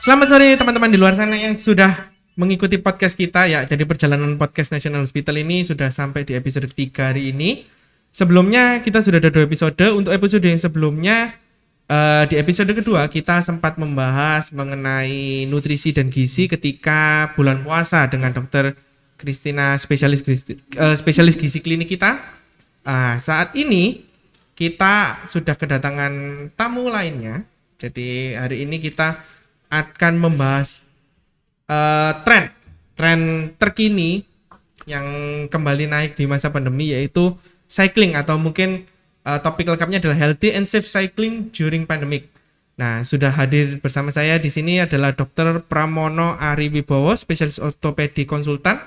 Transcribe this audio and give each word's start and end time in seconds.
Selamat 0.00 0.32
sore 0.32 0.56
teman-teman 0.56 0.88
di 0.88 0.96
luar 0.96 1.12
sana 1.12 1.36
yang 1.36 1.52
sudah 1.52 2.08
mengikuti 2.32 2.80
podcast 2.80 3.12
kita 3.20 3.44
ya. 3.44 3.68
Jadi 3.68 3.84
perjalanan 3.84 4.32
podcast 4.40 4.72
National 4.72 5.04
Hospital 5.04 5.36
ini 5.44 5.60
sudah 5.60 5.92
sampai 5.92 6.24
di 6.24 6.32
episode 6.32 6.72
3 6.72 7.12
hari 7.12 7.36
ini. 7.36 7.68
Sebelumnya 8.08 8.80
kita 8.80 9.04
sudah 9.04 9.20
ada 9.20 9.28
dua 9.28 9.44
episode. 9.44 9.76
Untuk 9.92 10.16
episode 10.16 10.40
yang 10.40 10.56
sebelumnya 10.56 11.36
eh, 11.84 12.24
di 12.32 12.40
episode 12.40 12.72
kedua 12.72 13.12
kita 13.12 13.44
sempat 13.44 13.76
membahas 13.76 14.48
mengenai 14.56 15.44
nutrisi 15.52 15.92
dan 15.92 16.08
gizi 16.08 16.48
ketika 16.48 17.36
bulan 17.36 17.60
puasa 17.60 18.08
dengan 18.08 18.32
dokter 18.32 18.80
Christina 19.20 19.76
spesialis 19.76 20.24
eh, 20.24 20.96
spesialis 20.96 21.36
gizi 21.36 21.60
klinik 21.60 21.92
kita. 21.92 22.24
Ah, 22.88 23.20
saat 23.20 23.52
ini 23.52 24.00
kita 24.56 25.28
sudah 25.28 25.60
kedatangan 25.60 26.48
tamu 26.56 26.88
lainnya. 26.88 27.44
Jadi 27.76 28.32
hari 28.32 28.64
ini 28.64 28.80
kita 28.80 29.39
akan 29.70 30.12
membahas 30.18 30.84
eh, 31.70 32.12
tren 32.26 32.50
tren 32.98 33.20
terkini 33.56 34.26
yang 34.84 35.06
kembali 35.46 35.88
naik 35.88 36.12
di 36.18 36.26
masa 36.26 36.50
pandemi 36.50 36.92
yaitu 36.92 37.38
cycling 37.70 38.18
atau 38.18 38.36
mungkin 38.36 38.84
eh, 39.24 39.38
topik 39.40 39.70
lengkapnya 39.70 40.02
adalah 40.02 40.18
healthy 40.18 40.52
and 40.52 40.66
safe 40.66 40.84
cycling 40.84 41.48
during 41.54 41.86
pandemic. 41.86 42.28
Nah, 42.80 43.04
sudah 43.04 43.28
hadir 43.36 43.76
bersama 43.76 44.08
saya 44.08 44.40
di 44.40 44.48
sini 44.48 44.80
adalah 44.80 45.12
Dr. 45.12 45.68
Pramono 45.68 46.40
Ari 46.40 46.72
Wibowo, 46.72 47.12
spesialis 47.12 47.60
ortopedi 47.60 48.24
konsultan. 48.24 48.80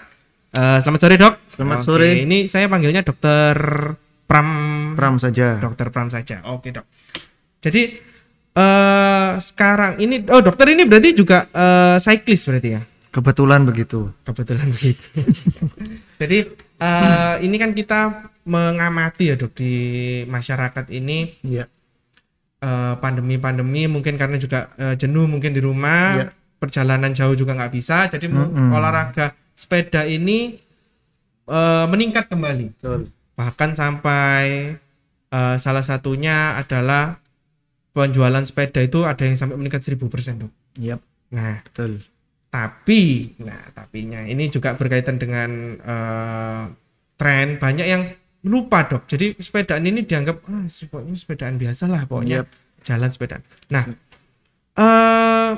Eh, 0.53 0.79
selamat 0.81 0.99
sore, 1.02 1.15
Dok. 1.17 1.33
Selamat 1.49 1.77
Oke, 1.81 1.85
sore. 1.85 2.09
Ini 2.25 2.49
saya 2.49 2.65
panggilnya 2.69 3.05
Dokter 3.05 3.53
Pram 4.25 4.49
Pram 4.97 5.21
saja. 5.21 5.61
Dokter 5.61 5.93
Pram 5.93 6.09
saja. 6.09 6.41
Oke, 6.49 6.73
Dok. 6.73 6.85
Jadi 7.61 8.12
eh 8.53 9.31
sekarang 9.41 9.97
ini 9.97 10.22
oh 10.30 10.41
dokter 10.41 10.69
ini 10.69 10.86
berarti 10.86 11.17
juga 11.17 11.50
eh 11.50 11.97
cyclist 11.97 12.45
berarti 12.45 12.69
ya? 12.77 12.81
Kebetulan 13.09 13.61
begitu. 13.61 14.09
Kebetulan 14.25 14.69
begitu. 14.69 15.02
Jadi 16.22 16.38
eh 16.77 17.36
ini 17.42 17.55
kan 17.58 17.73
kita 17.73 18.00
mengamati 18.44 19.30
ya 19.30 19.36
dok 19.38 19.53
di 19.53 19.73
masyarakat 20.27 20.86
ini 20.89 21.38
Iya. 21.42 21.66
eh, 22.59 22.94
pandemi-pandemi 22.97 23.88
mungkin 23.88 24.17
karena 24.17 24.38
juga 24.38 24.73
eh, 24.75 24.94
jenuh 24.95 25.25
mungkin 25.25 25.53
di 25.53 25.61
rumah, 25.61 26.22
Iya. 26.22 26.25
perjalanan 26.59 27.11
jauh 27.11 27.33
juga 27.33 27.55
nggak 27.55 27.73
bisa, 27.73 28.08
jadi 28.08 28.27
Mm-mm. 28.27 28.70
olahraga 28.72 29.33
sepeda 29.53 30.03
ini 30.05 30.59
eh, 31.47 31.86
meningkat 31.88 32.27
kembali. 32.30 32.75
Betul. 32.77 33.09
Bahkan 33.33 33.70
sampai 33.73 34.75
eh, 35.30 35.55
salah 35.58 35.86
satunya 35.86 36.59
adalah 36.59 37.22
penjualan 37.94 38.41
sepeda 38.41 38.81
itu 38.81 39.05
ada 39.05 39.22
yang 39.23 39.38
sampai 39.38 39.55
meningkat 39.55 39.86
1000% 39.86 40.02
dok. 40.41 40.52
Yap, 40.81 41.02
Nah 41.30 41.61
betul. 41.61 42.02
tapi 42.49 43.33
nah 43.41 43.58
tapinya 43.73 44.22
ini 44.30 44.45
juga 44.45 44.77
berkaitan 44.77 45.17
dengan 45.17 45.49
eh, 45.73 46.64
tren 47.17 47.58
banyak 47.58 47.88
yang 47.89 48.14
lupa 48.45 48.86
dok 48.86 49.09
jadi 49.09 49.33
sepedaan 49.41 49.81
ini 49.89 50.05
dianggap 50.05 50.45
ah 50.45 50.69
pokoknya 50.69 51.17
sepedaan 51.17 51.58
biasa 51.58 51.89
lah 51.89 52.05
pokoknya 52.05 52.45
Yap. 52.45 52.47
jalan 52.86 53.09
sepedaan 53.09 53.41
nah 53.73 53.89
eh 54.77 55.52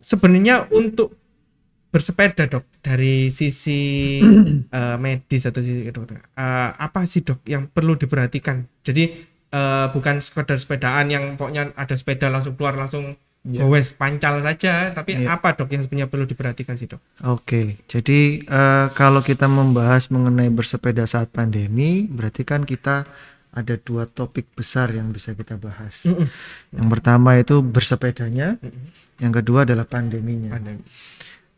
sebenarnya 0.00 0.64
untuk 0.72 1.12
bersepeda 1.90 2.48
dok 2.48 2.64
dari 2.80 3.28
sisi 3.28 4.16
eh, 4.80 4.96
medis 4.96 5.44
atau 5.44 5.60
sisi 5.60 5.84
kedokteran 5.84 6.24
eh, 6.24 6.70
apa 6.72 7.04
sih 7.04 7.20
dok 7.20 7.44
yang 7.44 7.68
perlu 7.68 8.00
diperhatikan 8.00 8.64
jadi 8.80 9.12
eh, 9.50 9.86
bukan 9.90 10.22
sekedar 10.22 10.56
sepedaan 10.56 11.10
yang 11.10 11.24
pokoknya 11.34 11.74
ada 11.74 11.94
sepeda 11.94 12.30
langsung 12.30 12.54
keluar 12.56 12.78
langsung 12.78 13.14
Iya. 13.40 13.64
gowes 13.64 13.96
pancal 13.96 14.44
saja 14.44 14.92
tapi 14.92 15.16
Iya. 15.16 15.40
apa 15.40 15.56
dok 15.56 15.72
yang 15.72 15.80
sebenarnya 15.80 16.12
perlu 16.12 16.28
diperhatikan 16.28 16.76
sih 16.76 16.84
dok 16.84 17.00
Oke, 17.24 17.80
jadi 17.88 18.44
eh, 18.44 18.86
kalau 18.92 19.24
kita 19.24 19.48
membahas 19.48 20.12
mengenai 20.12 20.52
bersepeda 20.52 21.08
saat 21.08 21.32
pandemi, 21.32 22.04
berarti 22.04 22.44
kan 22.44 22.68
kita 22.68 23.08
ada 23.50 23.74
dua 23.80 24.04
topik 24.06 24.46
besar 24.54 24.94
yang 24.94 25.10
bisa 25.10 25.34
kita 25.34 25.58
bahas. 25.58 26.06
Yang 26.70 26.86
pertama 26.86 27.34
itu 27.34 27.58
bersepedanya, 27.64 28.60
yang 29.18 29.32
kedua 29.34 29.66
adalah 29.66 29.88
pandeminya. 29.88 30.54
Pandemi. 30.54 30.84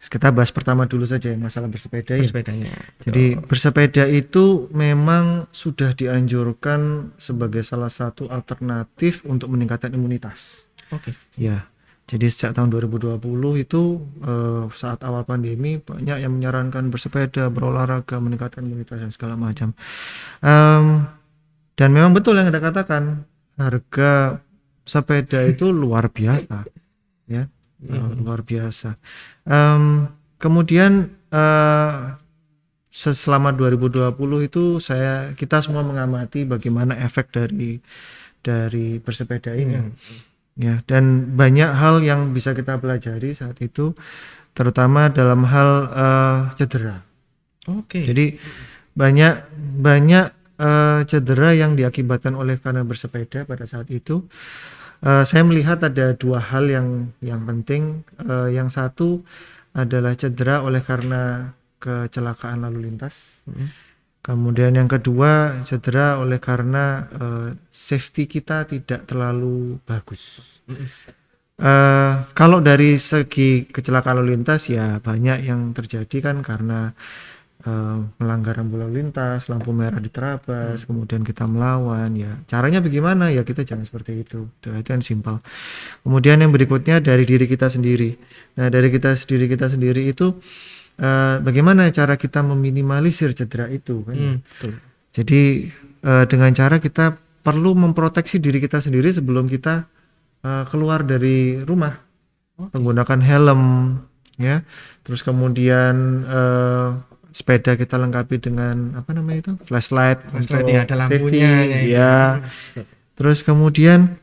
Kita 0.02 0.34
bahas 0.34 0.50
pertama 0.50 0.90
dulu 0.90 1.06
saja 1.06 1.30
yang 1.30 1.46
masalah 1.46 1.70
bersepeda 1.70 2.18
ya. 2.18 2.22
bersepedanya 2.26 2.68
Jadi 3.06 3.38
bersepeda 3.38 4.04
itu 4.10 4.66
memang 4.74 5.46
sudah 5.54 5.94
dianjurkan 5.94 7.12
sebagai 7.20 7.62
salah 7.62 7.90
satu 7.90 8.26
alternatif 8.26 9.22
untuk 9.28 9.54
meningkatkan 9.54 9.94
imunitas. 9.94 10.66
oke 10.90 11.14
Ya, 11.38 11.70
jadi 12.10 12.28
sejak 12.28 12.58
tahun 12.58 12.74
2020 12.74 13.22
itu 13.62 14.02
eh, 14.26 14.64
saat 14.74 15.00
awal 15.06 15.22
pandemi 15.22 15.78
banyak 15.78 16.18
yang 16.20 16.34
menyarankan 16.34 16.90
bersepeda, 16.90 17.48
berolahraga, 17.48 18.18
meningkatkan 18.18 18.66
imunitas 18.66 18.98
dan 18.98 19.14
segala 19.14 19.38
macam. 19.38 19.72
Em, 20.42 21.06
dan 21.78 21.88
memang 21.88 22.12
betul 22.12 22.36
yang 22.36 22.50
Anda 22.50 22.60
katakan, 22.60 23.24
harga 23.56 24.42
sepeda 24.82 25.46
itu 25.46 25.70
luar 25.70 26.10
biasa, 26.10 26.66
ya, 27.30 27.46
eh, 27.88 28.10
luar 28.20 28.42
biasa. 28.42 28.94
Em, 29.46 30.06
kemudian 30.38 31.10
se- 32.92 33.16
selama 33.16 33.56
2020 33.56 34.44
itu 34.44 34.78
saya 34.78 35.32
kita 35.32 35.64
semua 35.64 35.80
mengamati 35.82 36.44
bagaimana 36.44 36.92
efek 37.00 37.32
dari 37.32 37.80
dari 38.44 39.00
bersepeda 39.00 39.56
ini. 39.56 39.80
Ya 40.60 40.84
dan 40.84 41.32
banyak 41.32 41.70
hal 41.72 42.04
yang 42.04 42.36
bisa 42.36 42.52
kita 42.52 42.76
pelajari 42.76 43.32
saat 43.32 43.56
itu 43.64 43.96
terutama 44.52 45.08
dalam 45.08 45.48
hal 45.48 45.70
eh, 45.88 46.40
cedera. 46.60 47.00
Oke. 47.72 48.04
Jadi 48.04 48.36
banyak 48.92 49.34
banyak 49.80 50.26
eh, 50.60 51.00
cedera 51.08 51.56
yang 51.56 51.72
diakibatkan 51.72 52.36
oleh 52.36 52.60
karena 52.60 52.84
bersepeda 52.84 53.48
pada 53.48 53.64
saat 53.64 53.88
itu 53.88 54.28
Eh, 55.02 55.24
saya 55.26 55.42
melihat 55.42 55.82
ada 55.82 56.14
dua 56.14 56.38
hal 56.38 56.70
yang 56.70 57.10
yang 57.18 57.42
penting 57.42 58.06
Eh, 58.22 58.54
yang 58.54 58.70
satu 58.70 59.26
adalah 59.74 60.14
cedera 60.14 60.62
oleh 60.62 60.78
karena 60.84 61.52
kecelakaan 61.82 62.62
lalu 62.62 62.86
lintas 62.90 63.42
Mm. 63.42 63.68
Kemudian 64.22 64.78
yang 64.78 64.86
kedua 64.86 65.66
cedera 65.66 66.22
oleh 66.22 66.38
karena 66.38 67.10
eh, 67.10 67.48
safety 67.74 68.30
kita 68.30 68.62
tidak 68.70 69.10
terlalu 69.10 69.82
bagus. 69.82 70.22
Eh, 71.58 72.14
kalau 72.30 72.62
dari 72.62 73.02
segi 73.02 73.66
kecelakaan 73.66 74.22
lalu 74.22 74.38
lintas 74.38 74.70
ya 74.70 75.02
banyak 75.02 75.42
yang 75.42 75.74
terjadi 75.74 76.30
kan 76.30 76.38
karena 76.46 76.94
eh, 77.62 77.98
melanggar 78.18 78.58
rambu 78.58 78.78
lalu 78.78 79.02
lintas, 79.02 79.46
lampu 79.46 79.70
merah 79.70 80.02
diterabas, 80.02 80.82
kemudian 80.84 81.22
kita 81.22 81.46
melawan 81.46 82.10
ya. 82.18 82.42
Caranya 82.50 82.82
bagaimana 82.82 83.30
ya 83.30 83.46
kita 83.46 83.62
jangan 83.62 83.86
seperti 83.86 84.26
itu. 84.26 84.50
Itu 84.58 84.74
itu 84.74 84.88
yang 84.90 85.04
simpel. 85.04 85.38
Kemudian 86.02 86.42
yang 86.42 86.50
berikutnya 86.50 86.98
dari 86.98 87.22
diri 87.22 87.46
kita 87.46 87.70
sendiri. 87.70 88.18
Nah 88.58 88.66
dari 88.68 88.88
kita 88.90 89.14
diri 89.14 89.46
kita 89.46 89.66
sendiri 89.70 90.02
itu 90.10 90.34
eh, 90.98 91.36
bagaimana 91.38 91.88
cara 91.94 92.18
kita 92.18 92.42
meminimalisir 92.42 93.32
cedera 93.38 93.70
itu 93.70 94.02
kan? 94.02 94.16
Hmm, 94.18 94.36
betul. 94.42 94.72
Jadi 95.14 95.40
eh, 96.02 96.24
dengan 96.26 96.50
cara 96.52 96.82
kita 96.82 97.14
perlu 97.42 97.74
memproteksi 97.74 98.38
diri 98.38 98.62
kita 98.62 98.78
sendiri 98.78 99.10
sebelum 99.10 99.46
kita 99.46 99.86
eh, 100.42 100.64
keluar 100.66 101.06
dari 101.06 101.62
rumah 101.62 101.94
menggunakan 102.58 103.20
helm 103.22 103.62
ya. 104.38 104.62
Terus 105.02 105.20
kemudian 105.26 105.94
eh, 106.26 106.88
sepeda 107.32 107.74
kita 107.74 107.96
lengkapi 107.96 108.36
dengan 108.38 108.94
apa 108.94 109.10
namanya 109.10 109.38
itu 109.40 109.52
flashlight, 109.64 110.20
Flashlight, 110.28 110.62
untuk 110.62 110.76
ya, 110.76 110.80
ada 110.84 110.94
safety, 110.94 111.18
lampunya, 111.18 111.52
ya. 111.64 111.80
ya. 111.88 112.14
Terus 113.12 113.40
kemudian 113.40 114.20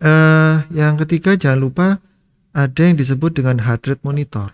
eh 0.00 0.54
yang 0.72 0.98
ketiga 0.98 1.36
jangan 1.36 1.60
lupa 1.60 1.86
ada 2.50 2.80
yang 2.82 2.96
disebut 2.96 3.38
dengan 3.38 3.62
heart 3.62 3.86
rate 3.86 4.02
monitor. 4.02 4.50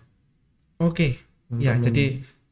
oke 0.79 1.17
ya 1.57 1.77
Untuk 1.77 1.91
jadi 1.91 2.05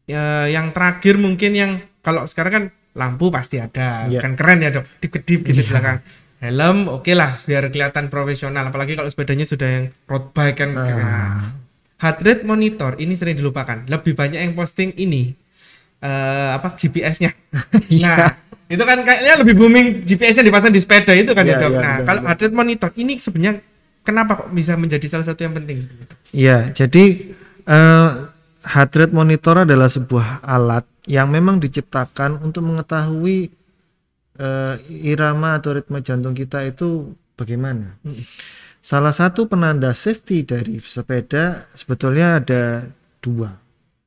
ya, 0.04 0.25
yang 0.46 0.72
terakhir 0.72 1.16
mungkin 1.16 1.52
yang 1.52 1.72
kalau 2.00 2.25
sekarang 2.25 2.52
kan 2.52 2.64
lampu 2.92 3.28
pasti 3.28 3.56
ada 3.56 4.04
Iya. 4.04 4.20
kan 4.20 4.34
keren 4.34 4.58
ya 4.60 4.70
dok 4.70 4.84
kedip-kedip 4.98 5.40
gitu 5.46 5.60
Iya. 5.62 5.69
belakang 5.70 5.98
helm 6.38 6.78
oke 6.88 7.12
lah 7.12 7.38
biar 7.42 7.69
kelihatan 7.69 8.08
profesional 8.08 8.69
apalagi 8.69 8.94
kalau 8.94 9.08
sepedanya 9.08 9.42
sudah 9.42 9.69
yang 9.69 9.84
road 10.06 10.31
bike 10.32 10.56
kan. 10.56 10.70
Nah, 10.70 11.50
heart 11.98 12.18
rate 12.22 12.42
monitor 12.42 12.94
ini 12.96 13.14
sering 13.14 13.34
dilupakan 13.34 13.84
lebih 13.86 14.14
banyak 14.14 14.38
yang 14.40 14.54
posting 14.54 14.94
ini 14.94 15.34
eh, 16.00 16.50
apa 16.54 16.74
GPS-nya 16.74 17.30
Iya. 17.92 18.14
nah 18.14 18.30
itu 18.68 18.82
kan 18.84 19.00
kayaknya 19.00 19.34
lebih 19.40 19.54
booming 19.56 19.86
GPS-nya 20.04 20.44
dipasang 20.44 20.70
di 20.70 20.80
sepeda 20.80 21.12
itu 21.12 21.32
kan 21.32 21.42
ya 21.42 21.56
Iya, 21.56 21.62
dok 21.62 21.72
iya, 21.72 21.80
nah 21.80 21.94
benar, 21.98 22.06
kalau 22.06 22.20
benar. 22.22 22.28
heart 22.30 22.40
rate 22.44 22.56
monitor 22.56 22.90
ini 22.94 23.12
sebenarnya 23.18 23.52
kenapa 24.04 24.32
kok 24.44 24.48
bisa 24.52 24.72
menjadi 24.76 25.06
salah 25.08 25.26
satu 25.26 25.40
yang 25.44 25.52
penting 25.52 25.84
sebenarnya? 25.84 26.16
Iya, 26.32 26.58
jadi 26.72 27.04
eh, 27.64 28.08
heart 28.64 28.92
rate 28.94 29.14
monitor 29.14 29.64
adalah 29.64 29.88
sebuah 29.88 30.40
alat 30.40 30.84
yang 31.08 31.28
memang 31.28 31.56
diciptakan 31.56 32.40
untuk 32.40 32.60
mengetahui 32.64 33.48
eh, 34.38 34.74
irama 35.02 35.56
atau 35.56 35.72
ritme 35.74 35.98
jantung 36.00 36.32
kita 36.32 36.62
itu 36.64 37.12
bagaimana. 37.34 37.96
Mm. 38.04 38.22
Salah 38.88 39.12
satu 39.12 39.44
penanda 39.44 39.93
safety 39.93 40.49
dari 40.49 40.81
sepeda 40.81 41.69
sebetulnya 41.76 42.40
ada 42.40 42.88
dua. 43.20 43.52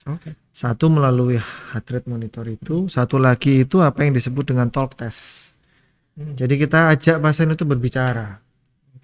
Oke. 0.10 0.34
Satu 0.50 0.90
melalui 0.90 1.38
heart 1.38 1.86
rate 1.94 2.10
monitor 2.10 2.50
itu, 2.50 2.90
satu 2.90 3.22
lagi 3.22 3.62
itu 3.64 3.78
apa 3.78 4.02
yang 4.02 4.18
disebut 4.18 4.50
dengan 4.50 4.74
talk 4.74 4.98
test. 4.98 5.54
Hmm. 6.18 6.34
Jadi 6.34 6.58
kita 6.58 6.90
ajak 6.98 7.22
pasien 7.22 7.54
itu 7.54 7.62
berbicara. 7.62 8.42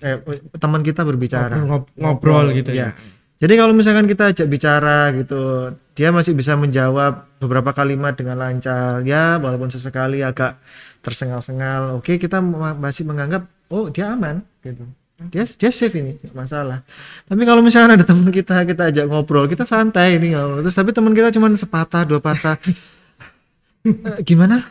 Eh, 0.01 0.17
teman 0.57 0.81
kita 0.81 1.05
berbicara. 1.05 1.61
Ngobrol, 1.61 1.93
ngobrol 1.97 2.45
gitu 2.57 2.73
Iya. 2.73 2.91
ya. 2.97 3.15
Jadi 3.37 3.53
kalau 3.53 3.73
misalkan 3.77 4.09
kita 4.09 4.33
ajak 4.33 4.47
bicara 4.49 5.13
gitu, 5.13 5.71
dia 5.93 6.09
masih 6.09 6.33
bisa 6.33 6.57
menjawab 6.57 7.37
beberapa 7.37 7.69
kalimat 7.69 8.17
dengan 8.17 8.41
lancar. 8.41 9.05
Ya, 9.05 9.37
walaupun 9.37 9.69
sesekali 9.69 10.25
agak 10.25 10.57
tersengal-sengal. 11.05 12.01
Oke, 12.01 12.17
kita 12.17 12.41
ma- 12.41 12.73
masih 12.73 13.05
menganggap 13.05 13.45
oh 13.69 13.93
dia 13.93 14.09
aman 14.17 14.41
gitu. 14.65 14.89
Dia 15.17 15.49
dia 15.49 15.71
safe 15.73 15.97
ini, 15.97 16.13
nggak 16.21 16.35
masalah. 16.37 16.85
Tapi 17.25 17.41
kalau 17.41 17.65
misalkan 17.65 17.97
ada 17.97 18.05
teman 18.05 18.29
kita 18.29 18.61
kita 18.69 18.93
ajak 18.93 19.05
ngobrol, 19.09 19.49
kita 19.49 19.65
santai 19.65 20.21
ini 20.21 20.37
ngobrol. 20.37 20.61
Terus 20.61 20.77
tapi 20.77 20.93
teman 20.93 21.17
kita 21.17 21.33
cuma 21.33 21.49
sepatah 21.57 22.05
dua 22.05 22.21
patah. 22.21 22.53
"Eh, 23.87 24.21
gimana? 24.21 24.61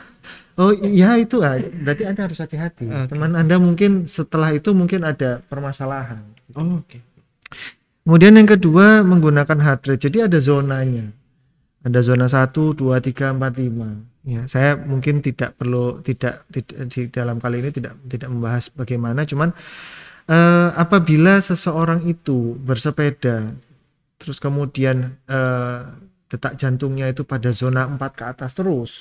Oh 0.56 0.72
iya 0.72 1.20
itu 1.20 1.44
ah. 1.44 1.58
berarti 1.58 2.08
anda 2.08 2.30
harus 2.30 2.38
hati-hati. 2.38 2.88
Oke. 2.88 3.12
Teman 3.12 3.34
anda 3.36 3.60
mungkin 3.60 4.08
setelah 4.08 4.54
itu 4.56 4.72
mungkin 4.72 5.04
ada 5.04 5.44
permasalahan. 5.50 6.24
Oh, 6.56 6.80
Oke. 6.80 7.02
Kemudian 8.06 8.38
yang 8.38 8.46
kedua 8.46 9.02
menggunakan 9.02 9.58
heart 9.60 9.82
rate. 9.90 10.06
Jadi 10.06 10.30
ada 10.30 10.38
zonanya. 10.38 11.10
Ada 11.82 12.00
zona 12.06 12.30
1, 12.30 12.54
2, 12.54 13.02
3, 13.02 13.34
4, 13.34 13.66
5. 13.66 14.26
Ya, 14.26 14.42
saya 14.50 14.74
mungkin 14.78 15.22
tidak 15.22 15.54
perlu 15.54 16.02
tidak, 16.02 16.46
tidak 16.50 16.90
di 16.90 17.06
dalam 17.10 17.38
kali 17.38 17.62
ini 17.62 17.70
tidak 17.70 17.94
tidak 18.10 18.26
membahas 18.26 18.74
bagaimana 18.74 19.22
cuman 19.22 19.54
eh, 20.26 20.70
apabila 20.74 21.38
seseorang 21.42 22.04
itu 22.06 22.54
bersepeda 22.62 23.54
terus 24.16 24.40
kemudian 24.40 25.16
eh, 25.28 25.80
detak 26.26 26.58
jantungnya 26.58 27.06
itu 27.12 27.22
pada 27.22 27.54
zona 27.54 27.86
4 27.86 27.98
ke 28.18 28.24
atas 28.26 28.52
terus. 28.58 28.92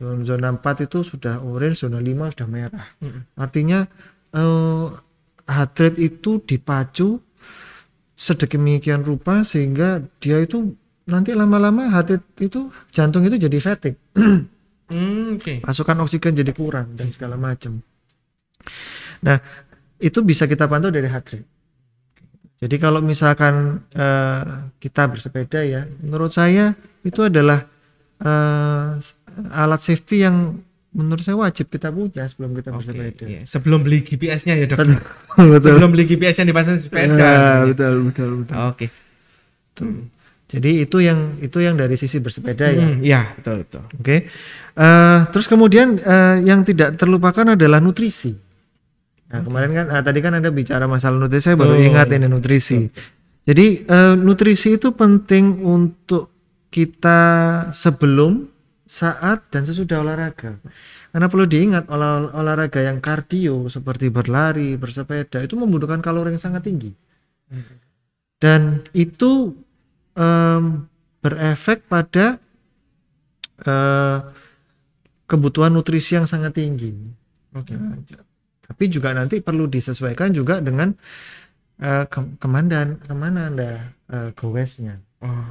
Zona, 0.00 0.24
zona 0.24 0.48
4 0.56 0.88
itu 0.88 1.04
sudah 1.04 1.44
orange, 1.44 1.84
zona 1.84 2.00
5 2.00 2.32
sudah 2.32 2.48
merah. 2.48 2.86
Mm-mm. 3.04 3.22
Artinya 3.36 3.84
eh, 4.32 4.86
heart 5.50 5.74
rate 5.76 6.00
itu 6.00 6.40
dipacu 6.40 7.20
sedemikian 8.16 9.00
rupa 9.00 9.42
sehingga 9.44 10.04
dia 10.20 10.40
itu 10.44 10.76
nanti 11.08 11.32
lama-lama 11.32 11.88
heart 11.88 12.08
rate 12.16 12.28
itu 12.40 12.68
jantung 12.92 13.24
itu 13.26 13.36
jadi 13.40 13.58
fatigue, 13.60 14.00
Hmm, 14.90 15.38
Oke. 15.38 15.62
pasokan 15.62 16.02
oksigen 16.02 16.34
jadi 16.34 16.50
kurang 16.50 16.98
dan 16.98 17.14
segala 17.14 17.38
macam. 17.38 17.78
Nah, 19.22 19.38
itu 20.00 20.24
bisa 20.24 20.44
kita 20.44 20.64
pantau 20.64 20.88
dari 20.88 21.06
heart 21.06 21.26
rate. 21.30 21.48
Jadi 22.60 22.76
kalau 22.76 23.00
misalkan 23.00 23.84
eh, 23.92 24.42
kita 24.76 25.08
bersepeda 25.08 25.60
ya, 25.64 25.84
menurut 26.00 26.28
saya 26.28 26.72
itu 27.00 27.20
adalah 27.24 27.64
eh, 28.20 28.88
alat 29.54 29.80
safety 29.80 30.24
yang 30.24 30.60
menurut 30.90 31.22
saya 31.22 31.38
wajib 31.38 31.70
kita 31.70 31.88
punya 31.88 32.26
sebelum 32.26 32.50
kita 32.52 32.74
Oke, 32.74 32.82
bersepeda. 32.82 33.24
iya. 33.24 33.40
Sebelum 33.46 33.80
beli 33.80 34.02
GPS-nya 34.02 34.58
ya, 34.58 34.66
Dok. 34.66 34.76
Betul. 34.76 34.98
Sebelum 35.64 35.88
beli 35.94 36.04
GPS 36.04 36.42
yang 36.42 36.48
dipasang 36.50 36.82
sepeda. 36.82 37.00
Ya, 37.00 37.14
sebenarnya. 37.14 37.64
betul, 37.70 37.94
betul, 38.10 38.30
betul. 38.44 38.56
Oke. 38.66 38.86
Jadi 40.50 40.82
itu 40.82 40.98
yang 40.98 41.38
itu 41.38 41.62
yang 41.62 41.78
dari 41.78 41.94
sisi 41.94 42.18
bersepeda 42.18 42.66
ya. 42.74 42.82
Hmm, 42.90 42.98
Iya, 43.00 43.20
betul 43.38 43.62
betul. 43.62 43.82
Oke. 44.02 44.16
Eh, 44.74 45.18
terus 45.30 45.46
kemudian 45.46 45.94
eh, 45.96 46.36
yang 46.42 46.66
tidak 46.66 46.98
terlupakan 46.98 47.54
adalah 47.54 47.78
nutrisi. 47.78 48.34
Nah, 49.30 49.40
kemarin 49.46 49.70
kan 49.70 49.86
ah, 49.94 50.02
tadi 50.02 50.18
kan 50.18 50.34
ada 50.34 50.50
bicara 50.50 50.90
masalah 50.90 51.22
nutrisi, 51.22 51.46
saya 51.46 51.56
baru 51.56 51.78
Betul, 51.78 51.86
ingat 51.86 52.06
iya. 52.10 52.16
ini 52.18 52.26
nutrisi. 52.26 52.78
Jadi 53.46 53.66
eh, 53.86 54.14
nutrisi 54.18 54.74
itu 54.74 54.90
penting 54.90 55.62
untuk 55.62 56.30
kita 56.70 57.20
sebelum, 57.70 58.46
saat 58.90 59.46
dan 59.54 59.62
sesudah 59.62 60.02
olahraga. 60.02 60.58
Karena 61.14 61.26
perlu 61.30 61.46
diingat 61.46 61.86
olah- 61.86 62.30
olahraga 62.34 62.82
yang 62.82 62.98
kardio 62.98 63.70
seperti 63.70 64.10
berlari, 64.10 64.74
bersepeda 64.74 65.42
itu 65.42 65.54
membutuhkan 65.54 66.02
kalori 66.02 66.34
yang 66.34 66.42
sangat 66.42 66.66
tinggi. 66.66 66.90
Dan 68.38 68.82
itu 68.94 69.54
em, 70.14 70.86
berefek 71.22 71.86
pada 71.86 72.38
eh, 73.62 74.18
kebutuhan 75.26 75.70
nutrisi 75.74 76.18
yang 76.18 76.26
sangat 76.26 76.58
tinggi. 76.58 76.90
Oke. 77.54 77.74
Nah, 77.74 77.98
j- 78.06 78.22
tapi 78.70 78.86
juga 78.86 79.10
nanti 79.10 79.42
perlu 79.42 79.66
disesuaikan 79.66 80.30
juga 80.30 80.62
dengan 80.62 80.94
eh, 81.82 82.04
ke- 82.06 82.38
kemandan 82.38 83.02
ke 83.02 83.10
mana 83.10 83.50
anda 83.50 83.90
eh, 84.06 84.30
goesnya. 84.38 85.02
Oh, 85.20 85.44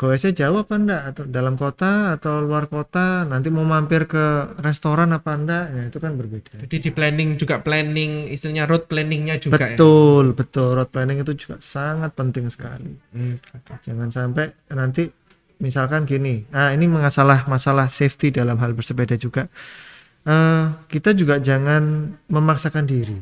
goesnya 0.00 0.32
jauh 0.32 0.64
apa 0.64 0.80
enggak 0.80 1.02
atau 1.12 1.24
dalam 1.28 1.60
kota 1.60 2.16
atau 2.16 2.40
luar 2.40 2.72
kota 2.72 3.28
nanti 3.28 3.52
mau 3.52 3.68
mampir 3.68 4.08
ke 4.08 4.56
restoran 4.64 5.12
apa 5.12 5.36
enggak 5.36 5.64
ya 5.76 5.82
itu 5.92 5.98
kan 6.00 6.16
berbeda. 6.16 6.56
jadi 6.64 6.76
di 6.80 6.90
planning 6.94 7.36
juga 7.36 7.60
planning 7.60 8.32
istilahnya 8.32 8.64
road 8.64 8.88
planningnya 8.88 9.36
juga 9.36 9.68
ya. 9.68 9.76
betul 9.76 10.32
betul 10.32 10.68
road 10.72 10.88
planning 10.88 11.20
itu 11.20 11.36
juga 11.36 11.60
sangat 11.60 12.16
penting 12.16 12.48
sekali. 12.48 12.96
Hmm. 13.12 13.36
Jangan 13.84 14.08
sampai 14.08 14.56
nanti 14.72 15.12
misalkan 15.60 16.08
gini, 16.08 16.48
nah 16.48 16.72
ini 16.72 16.88
masalah 16.88 17.44
masalah 17.44 17.92
safety 17.92 18.32
dalam 18.32 18.56
hal 18.56 18.72
bersepeda 18.72 19.20
juga. 19.20 19.52
Eh, 20.22 20.64
kita 20.86 21.10
juga 21.18 21.42
jangan 21.42 22.14
memaksakan 22.30 22.86
diri. 22.86 23.18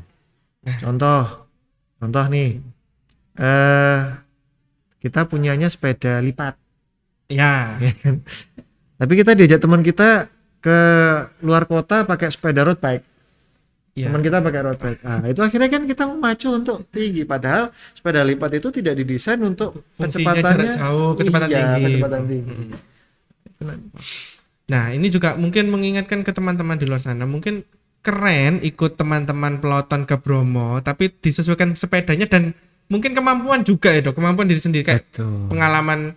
Contoh, 0.85 1.49
contoh 1.97 2.25
nih, 2.29 2.61
eh 3.41 4.01
kita 5.01 5.25
punyanya 5.25 5.73
sepeda 5.73 6.21
lipat, 6.21 6.61
Ya. 7.31 7.73
ya 7.85 7.93
kan? 7.97 8.21
Tapi 9.01 9.13
kita 9.17 9.33
diajak 9.33 9.63
teman 9.63 9.81
kita 9.81 10.29
ke 10.61 10.79
luar 11.41 11.65
kota 11.65 12.05
pakai 12.05 12.29
sepeda 12.29 12.67
road 12.69 12.77
bike. 12.83 13.07
Ya. 13.97 14.13
Teman 14.13 14.21
kita 14.21 14.45
pakai 14.45 14.61
road 14.61 14.77
bike. 14.77 15.01
Nah, 15.01 15.25
itu 15.31 15.41
akhirnya 15.41 15.71
kan 15.73 15.83
kita 15.89 16.05
memacu 16.05 16.49
untuk 16.53 16.85
tinggi. 16.93 17.25
Padahal 17.25 17.73
sepeda 17.97 18.21
lipat 18.27 18.61
itu 18.61 18.69
tidak 18.69 18.95
didesain 19.01 19.41
untuk 19.41 19.89
Fungsinya 19.97 20.37
kecepatannya 20.37 20.69
jarak 20.69 20.81
jauh, 20.85 21.11
kecepatan 21.17 21.49
iya, 21.49 21.57
tinggi. 21.57 21.85
kecepatan 21.89 22.23
tinggi. 22.29 22.55
Mm. 23.61 23.81
Nah, 24.71 24.95
ini 24.95 25.11
juga 25.11 25.35
mungkin 25.35 25.67
mengingatkan 25.67 26.23
ke 26.23 26.31
teman-teman 26.31 26.79
di 26.79 26.87
luar 26.87 27.03
sana, 27.03 27.27
mungkin 27.27 27.67
keren 28.01 28.63
ikut 28.63 28.95
teman-teman 28.97 29.59
peloton 29.59 30.07
ke 30.07 30.17
Bromo, 30.23 30.79
tapi 30.81 31.11
disesuaikan 31.11 31.75
sepedanya 31.75 32.31
dan 32.31 32.55
mungkin 32.87 33.13
kemampuan 33.13 33.67
juga 33.67 33.91
ya, 33.91 34.01
Dok. 34.07 34.15
Kemampuan 34.17 34.47
diri 34.47 34.63
sendiri 34.63 34.87
kayak 34.87 35.11
Betul. 35.11 35.51
pengalaman 35.51 36.15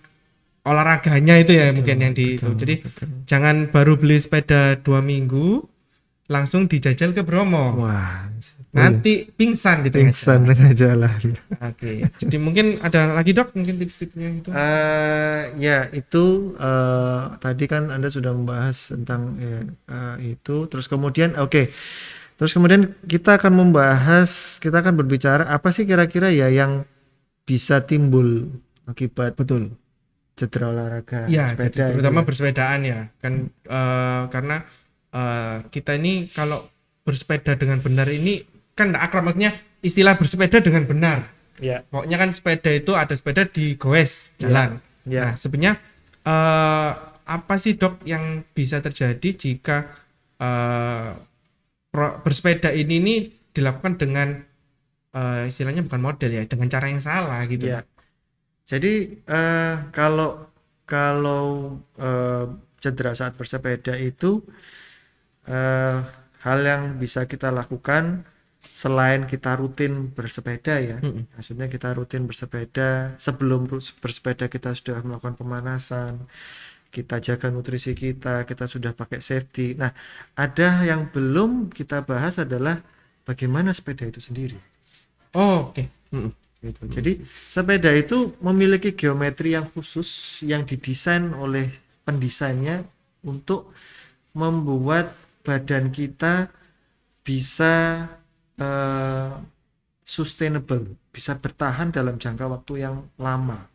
olahraganya 0.63 1.35
itu 1.43 1.51
ya 1.59 1.75
mungkin 1.75 1.97
yang 1.99 2.13
di 2.15 2.39
itu. 2.39 2.47
betul, 2.47 2.55
Jadi 2.55 2.75
betul. 2.87 3.07
jangan 3.27 3.55
baru 3.67 3.99
beli 3.99 4.17
sepeda 4.21 4.79
dua 4.79 5.03
minggu 5.03 5.65
langsung 6.31 6.71
dijajal 6.71 7.11
ke 7.11 7.21
Bromo. 7.25 7.83
Wah, 7.83 8.31
Nanti 8.73 9.29
pingsan 9.29 9.85
di 9.85 9.93
tengah 9.93 10.09
pingsan 10.09 10.43
jalan. 10.43 10.53
tengah 10.57 10.73
jalan. 10.73 11.19
Oke. 11.61 12.09
Jadi 12.17 12.37
mungkin 12.41 12.81
ada 12.81 13.13
lagi 13.13 13.31
Dok, 13.31 13.53
mungkin 13.53 13.77
tips-tipsnya 13.77 14.27
itu. 14.41 14.49
Eh, 14.49 15.41
ya 15.61 15.87
itu 15.93 16.57
eh, 16.57 17.21
tadi 17.37 17.65
kan 17.69 17.93
anda 17.93 18.09
sudah 18.09 18.33
membahas 18.33 18.89
tentang 18.97 19.37
ya, 19.37 19.61
eh, 19.69 20.15
itu. 20.33 20.65
Terus 20.65 20.89
kemudian, 20.89 21.37
oke. 21.37 21.69
Terus 22.33 22.49
kemudian 22.49 22.97
kita 23.05 23.37
akan 23.37 23.53
membahas, 23.53 24.57
kita 24.57 24.81
akan 24.81 24.97
berbicara 24.97 25.45
apa 25.45 25.69
sih 25.69 25.85
kira-kira 25.85 26.33
ya 26.33 26.49
yang 26.49 26.81
bisa 27.45 27.85
timbul 27.85 28.49
akibat 28.89 29.37
Betul. 29.37 29.75
cedera 30.33 30.73
olahraga 30.73 31.29
Iya, 31.29 31.53
sepeda 31.53 31.93
terutama 31.93 32.19
ya. 32.19 32.25
bersepedaan 32.25 32.79
ya 32.81 32.99
kan 33.21 33.33
eh, 33.53 34.23
karena 34.33 34.57
eh, 35.13 35.57
kita 35.69 35.93
ini 35.93 36.25
kalau 36.33 36.65
bersepeda 37.05 37.53
dengan 37.53 37.77
benar 37.85 38.09
ini 38.09 38.41
kan 38.73 38.89
nggak 38.93 39.03
akrab 39.05 39.23
maksudnya 39.29 39.51
istilah 39.85 40.15
bersepeda 40.17 40.57
dengan 40.63 40.83
benar. 40.89 41.19
Ya, 41.61 41.85
Pokoknya 41.87 42.17
kan 42.17 42.29
sepeda 42.33 42.71
itu 42.73 42.91
ada 42.97 43.13
sepeda 43.13 43.45
di 43.45 43.77
goes 43.77 44.33
jalan. 44.41 44.81
ya. 45.05 45.29
Nah 45.29 45.33
sebenarnya 45.37 45.73
eh, 46.25 46.91
apa 47.23 47.55
sih 47.61 47.77
dok 47.79 48.03
yang 48.03 48.43
bisa 48.51 48.81
terjadi 48.83 49.29
jika 49.37 49.77
pro- 51.93 52.17
bersepeda 52.23 52.69
ini 52.73 52.95
nih 52.99 53.19
dilakukan 53.53 53.93
dengan 54.01 54.27
eh, 55.13 55.43
istilahnya 55.49 55.85
bukan 55.87 56.01
model 56.01 56.31
ya 56.33 56.43
dengan 56.49 56.67
cara 56.71 56.85
yang 56.89 57.01
salah 57.03 57.41
gitu. 57.47 57.69
Ya. 57.69 57.85
Jadi 58.65 59.21
eh, 59.27 59.75
kalau 59.95 60.49
kalau 60.89 61.77
eh, 61.99 62.45
cedera 62.83 63.13
saat 63.15 63.33
bersepeda 63.39 63.95
itu 63.95 64.43
eh, 65.47 65.97
hal 66.43 66.59
yang 66.63 66.99
bisa 66.99 67.23
kita 67.27 67.49
lakukan 67.51 68.27
selain 68.73 69.29
kita 69.29 69.53
rutin 69.61 70.09
bersepeda 70.09 70.81
ya. 70.81 70.97
Mm-mm. 70.97 71.29
Maksudnya 71.37 71.69
kita 71.69 71.93
rutin 71.93 72.25
bersepeda 72.25 73.13
sebelum 73.21 73.69
bersepeda 74.01 74.49
kita 74.49 74.73
sudah 74.73 75.05
melakukan 75.05 75.37
pemanasan, 75.37 76.25
kita 76.89 77.21
jaga 77.21 77.53
nutrisi 77.53 77.93
kita, 77.93 78.49
kita 78.49 78.65
sudah 78.65 78.97
pakai 78.97 79.21
safety. 79.21 79.77
Nah, 79.77 79.93
ada 80.33 80.81
yang 80.89 81.05
belum 81.13 81.69
kita 81.69 82.01
bahas 82.01 82.41
adalah 82.41 82.81
bagaimana 83.29 83.69
sepeda 83.77 84.09
itu 84.09 84.17
sendiri. 84.17 84.57
Oh, 85.37 85.69
oke. 85.69 85.85
Mm-mm. 86.09 86.33
gitu. 86.65 86.81
Jadi 86.89 87.21
sepeda 87.53 87.93
itu 87.93 88.33
memiliki 88.41 88.97
geometri 88.97 89.53
yang 89.53 89.69
khusus 89.69 90.41
yang 90.41 90.65
didesain 90.65 91.29
oleh 91.37 91.69
pendesainnya 92.09 92.89
untuk 93.21 93.69
membuat 94.33 95.13
badan 95.45 95.93
kita 95.93 96.49
bisa 97.21 98.07
eh, 98.59 99.31
sustainable, 100.03 100.99
bisa 101.15 101.39
bertahan 101.39 101.89
dalam 101.95 102.19
jangka 102.19 102.45
waktu 102.45 102.73
yang 102.83 102.95
lama 103.17 103.65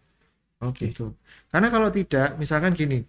Oke. 0.60 0.90
gitu. 0.90 1.14
Karena 1.48 1.68
kalau 1.72 1.88
tidak, 1.88 2.36
misalkan 2.36 2.74
gini, 2.76 3.00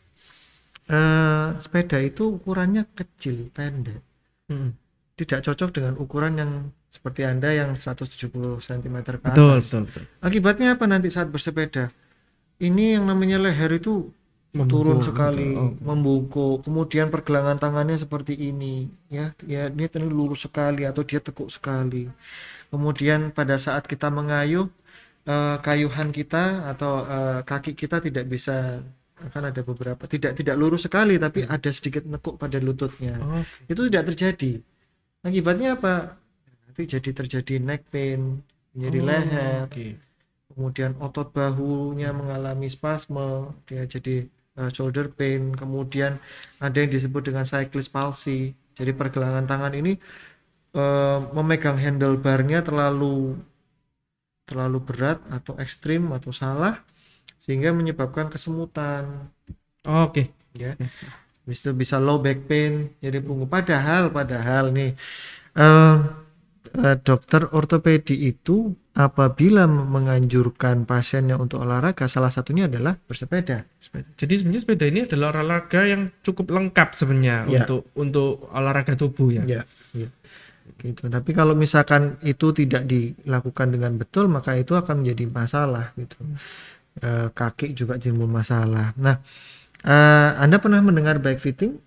eh, 0.89 1.47
sepeda 1.59 1.97
itu 1.99 2.39
ukurannya 2.39 2.87
kecil, 2.95 3.51
pendek, 3.51 4.01
Mm-mm. 4.49 4.71
tidak 5.19 5.45
cocok 5.45 5.69
dengan 5.75 5.93
ukuran 5.99 6.33
yang 6.39 6.51
seperti 6.89 7.21
Anda 7.21 7.53
yang 7.53 7.77
170 7.77 8.57
cm 8.57 8.97
ke 9.05 9.29
atas. 9.29 9.29
Betul, 9.29 9.57
betul, 9.61 9.81
betul. 9.85 10.03
Akibatnya 10.25 10.67
apa 10.73 10.85
nanti 10.89 11.13
saat 11.13 11.29
bersepeda? 11.29 11.93
Ini 12.59 12.99
yang 12.99 13.05
namanya 13.07 13.39
leher 13.39 13.71
itu 13.77 14.09
turun 14.49 14.97
Membungkuk, 14.97 15.05
sekali, 15.05 15.47
gitu. 15.53 15.61
Oh. 15.61 15.71
membungkuk. 15.77 16.57
Kemudian 16.65 17.07
pergelangan 17.13 17.61
tangannya 17.61 17.97
seperti 18.01 18.33
ini, 18.33 18.89
ya, 19.13 19.37
ya 19.45 19.69
dia 19.69 19.87
tadi 19.87 20.09
lurus 20.09 20.49
sekali 20.49 20.89
atau 20.89 21.05
dia 21.05 21.21
tekuk 21.21 21.53
sekali. 21.53 22.09
Kemudian 22.73 23.29
pada 23.29 23.61
saat 23.61 23.85
kita 23.85 24.09
mengayuh, 24.09 24.65
eh, 25.29 25.57
kayuhan 25.61 26.09
kita 26.09 26.65
atau 26.73 27.05
eh, 27.05 27.39
kaki 27.45 27.77
kita 27.77 28.01
tidak 28.01 28.25
bisa 28.25 28.81
akan 29.19 29.51
ada 29.51 29.61
beberapa 29.67 30.07
tidak 30.07 30.39
tidak 30.39 30.55
lurus 30.55 30.87
sekali 30.87 31.19
tapi 31.19 31.43
ada 31.43 31.69
sedikit 31.69 32.07
nekuk 32.07 32.39
pada 32.39 32.57
lututnya. 32.57 33.19
Oh, 33.19 33.43
Itu 33.67 33.85
tidak 33.91 34.15
terjadi. 34.15 34.63
Akibatnya 35.21 35.75
apa? 35.75 36.15
Nanti 36.65 36.87
jadi 36.87 37.11
terjadi 37.11 37.59
neck 37.59 37.91
pain, 37.91 38.39
nyeri 38.71 39.03
oh, 39.03 39.05
leher, 39.05 39.67
Oke. 39.67 39.99
kemudian 40.55 40.95
otot 41.03 41.35
bahunya 41.35 42.15
mengalami 42.15 42.71
spasme, 42.71 43.51
dia 43.67 43.83
jadi 43.83 44.31
uh, 44.59 44.69
shoulder 44.75 45.05
pain, 45.17 45.41
kemudian 45.61 46.11
ada 46.65 46.77
yang 46.81 46.91
disebut 46.95 47.21
dengan 47.31 47.45
cyclist 47.51 47.91
palsy. 47.95 48.53
Jadi 48.77 48.91
pergelangan 48.99 49.45
tangan 49.51 49.73
ini 49.79 49.91
uh, 50.77 51.19
memegang 51.37 51.77
handlebarnya 51.79 52.59
terlalu 52.67 53.37
terlalu 54.49 54.79
berat 54.87 55.19
atau 55.37 55.53
ekstrim 55.63 56.03
atau 56.17 56.31
salah 56.41 56.73
sehingga 57.43 57.69
menyebabkan 57.79 58.27
kesemutan 58.33 59.03
Oh, 59.85 60.03
Oke. 60.11 60.31
ya 60.53 60.73
Habis 61.45 61.59
itu 61.65 61.71
bisa 61.81 61.97
low 62.05 62.17
back 62.25 62.39
pain 62.49 62.73
jadi 63.03 63.17
punggung 63.25 63.49
padahal 63.49 64.03
padahal 64.17 64.65
nih 64.77 64.89
eh, 65.57 65.63
eh, 65.65 65.95
dokter 67.01 67.49
ortopedi 67.49 68.29
itu 68.29 68.73
apabila 68.93 69.63
menganjurkan 69.65 70.83
pasiennya 70.83 71.39
untuk 71.39 71.63
olahraga 71.63 72.05
salah 72.11 72.29
satunya 72.29 72.67
adalah 72.67 72.99
bersepeda 72.99 73.63
Sepeda. 73.79 74.09
Jadi 74.19 74.33
sebenarnya 74.37 74.61
sepeda 74.61 74.85
ini 74.91 74.99
adalah 75.07 75.31
olahraga 75.39 75.81
yang 75.87 76.11
cukup 76.19 76.51
lengkap 76.51 76.89
sebenarnya 76.93 77.37
Ya. 77.47 77.63
untuk 77.63 77.87
untuk 77.95 78.51
olahraga 78.51 78.93
tubuh 78.99 79.31
ya. 79.31 79.43
ya, 79.47 79.61
ya. 79.95 80.09
gitu 80.79 81.09
tapi 81.09 81.31
kalau 81.33 81.57
misalkan 81.57 82.19
itu 82.21 82.53
tidak 82.53 82.85
dilakukan 82.85 83.67
dengan 83.73 83.97
betul 83.97 84.29
maka 84.29 84.53
itu 84.55 84.77
akan 84.77 85.01
menjadi 85.03 85.25
masalah 85.27 85.91
gitu 85.97 86.19
Eh, 86.99 87.27
kaki 87.31 87.71
juga 87.79 87.95
timbul 87.95 88.27
masalah 88.27 88.91
nah 88.99 89.23
eh, 89.87 90.29
anda 90.35 90.59
pernah 90.59 90.83
mendengar 90.83 91.15
bike 91.23 91.39
fitting 91.39 91.79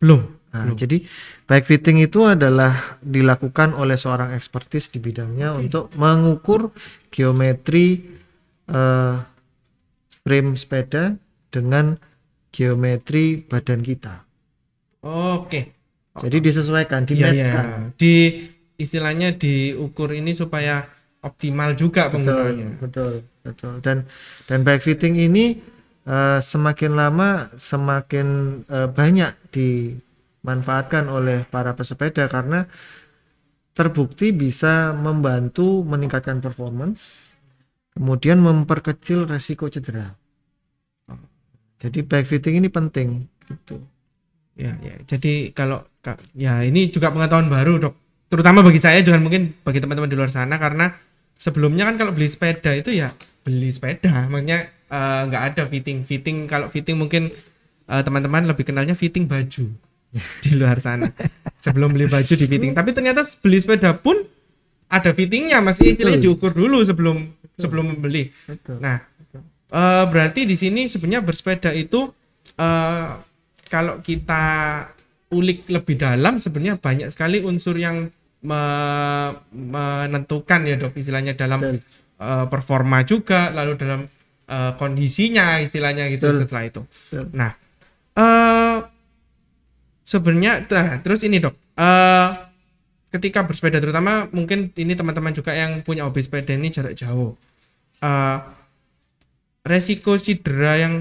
Belum. 0.00 0.24
Nah, 0.54 0.70
Belum. 0.70 0.78
jadi 0.78 0.96
bike 1.50 1.66
fitting 1.66 1.98
itu 1.98 2.22
adalah 2.22 2.94
dilakukan 3.02 3.74
oleh 3.74 3.98
seorang 3.98 4.30
ekspertis 4.38 4.86
di 4.86 5.02
bidangnya 5.02 5.58
Oke. 5.58 5.66
untuk 5.66 5.84
mengukur 5.98 6.70
geometri 7.10 8.06
eh, 8.64 9.16
frame 10.22 10.54
sepeda 10.54 11.18
dengan 11.50 11.98
geometri 12.48 13.42
badan 13.42 13.82
kita. 13.82 14.22
Oke. 15.02 15.74
Jadi 16.14 16.38
disesuaikan, 16.38 17.02
Iya, 17.10 17.10
iya. 17.10 17.26
dimatchkan. 17.26 17.66
Di 17.98 18.14
istilahnya 18.78 19.34
diukur 19.34 20.14
ini 20.14 20.30
supaya 20.32 20.86
optimal 21.18 21.74
juga 21.74 22.06
Betul, 22.06 22.22
penggunaannya. 22.30 22.68
betul, 22.78 23.12
betul. 23.42 23.74
Dan 23.82 24.06
dan 24.46 24.62
bike 24.62 24.86
fitting 24.86 25.18
ini 25.18 25.58
eh, 26.06 26.38
semakin 26.38 26.94
lama 26.94 27.50
semakin 27.58 28.26
eh, 28.70 28.86
banyak 28.86 29.32
dimanfaatkan 30.44 31.08
oleh 31.08 31.48
para 31.48 31.72
pesepeda 31.72 32.28
karena 32.28 32.68
terbukti 33.72 34.28
bisa 34.36 34.92
membantu 34.92 35.80
meningkatkan 35.88 36.44
performance, 36.44 37.32
kemudian 37.96 38.44
memperkecil 38.44 39.24
resiko 39.24 39.72
cedera. 39.72 40.12
Jadi 41.80 42.04
bike 42.04 42.28
fitting 42.28 42.60
ini 42.60 42.68
penting 42.68 43.24
gitu. 43.48 43.80
Ya, 44.54 44.76
ya. 44.84 44.94
Jadi 45.08 45.50
kalau 45.56 45.82
ka- 46.04 46.20
ya 46.36 46.60
ini 46.62 46.92
juga 46.92 47.10
pengetahuan 47.10 47.48
baru, 47.48 47.80
Dok. 47.82 47.94
Terutama 48.28 48.60
bagi 48.60 48.80
saya 48.80 49.00
juga 49.00 49.16
mungkin 49.16 49.56
bagi 49.64 49.80
teman-teman 49.80 50.12
di 50.12 50.16
luar 50.16 50.28
sana 50.28 50.60
karena 50.60 50.92
sebelumnya 51.40 51.88
kan 51.88 51.96
kalau 51.96 52.12
beli 52.12 52.28
sepeda 52.28 52.72
itu 52.76 52.92
ya 52.94 53.16
beli 53.44 53.68
sepeda, 53.72 54.28
maksudnya 54.28 54.68
eh, 54.92 55.20
nggak 55.28 55.42
ada 55.52 55.62
fitting. 55.72 56.04
Fitting 56.04 56.36
kalau 56.48 56.68
fitting 56.68 56.96
mungkin 57.00 57.32
eh, 57.90 58.02
teman-teman 58.04 58.44
lebih 58.48 58.64
kenalnya 58.68 58.92
fitting 58.92 59.24
baju 59.24 59.72
di 60.44 60.50
luar 60.54 60.78
sana. 60.78 61.10
Sebelum 61.58 61.94
beli 61.94 62.06
baju 62.06 62.32
di 62.34 62.46
fitting. 62.46 62.72
Tapi 62.72 62.90
ternyata 62.94 63.26
beli 63.42 63.58
sepeda 63.58 63.96
pun 63.98 64.22
ada 64.88 65.10
fittingnya, 65.10 65.58
masih 65.64 65.96
istilahnya 65.96 66.20
Betul. 66.22 66.28
diukur 66.38 66.52
dulu 66.54 66.78
sebelum 66.86 67.16
sebelum 67.58 67.84
membeli. 67.96 68.30
Betul. 68.46 68.78
Nah, 68.78 69.02
eh, 69.70 70.04
berarti 70.06 70.46
di 70.46 70.54
sini 70.54 70.86
sebenarnya 70.86 71.22
bersepeda 71.24 71.70
itu 71.74 72.10
eh, 72.54 73.08
kalau 73.66 73.98
kita 74.04 74.44
ulik 75.34 75.66
lebih 75.66 75.98
dalam 75.98 76.38
sebenarnya 76.38 76.78
banyak 76.78 77.08
sekali 77.10 77.42
unsur 77.42 77.74
yang 77.74 78.06
me- 78.44 79.34
menentukan 79.50 80.62
ya 80.62 80.78
dok 80.78 80.94
istilahnya 80.94 81.34
dalam 81.34 81.58
Betul. 81.58 81.80
eh, 82.22 82.46
performa 82.46 83.02
juga 83.02 83.50
lalu 83.50 83.74
dalam 83.74 84.00
eh, 84.46 84.72
kondisinya 84.78 85.58
istilahnya 85.58 86.06
gitu 86.12 86.30
Betul. 86.30 86.40
setelah 86.46 86.64
itu. 86.70 86.82
Betul. 86.86 87.24
Nah, 87.34 87.50
eh 88.14 88.73
sebenarnya 90.04 90.68
nah, 90.68 91.00
terus 91.00 91.24
ini 91.24 91.40
dok. 91.40 91.56
Eh 91.74 92.28
ketika 93.14 93.46
bersepeda 93.46 93.78
terutama 93.78 94.26
mungkin 94.34 94.74
ini 94.74 94.92
teman-teman 94.98 95.30
juga 95.30 95.54
yang 95.54 95.80
punya 95.86 96.04
hobi 96.04 96.20
sepeda 96.20 96.54
ini 96.54 96.68
jarak 96.70 96.94
jauh. 96.94 97.34
Eh 98.04 98.38
resiko 99.64 100.14
cedera 100.20 100.76
yang 100.76 100.94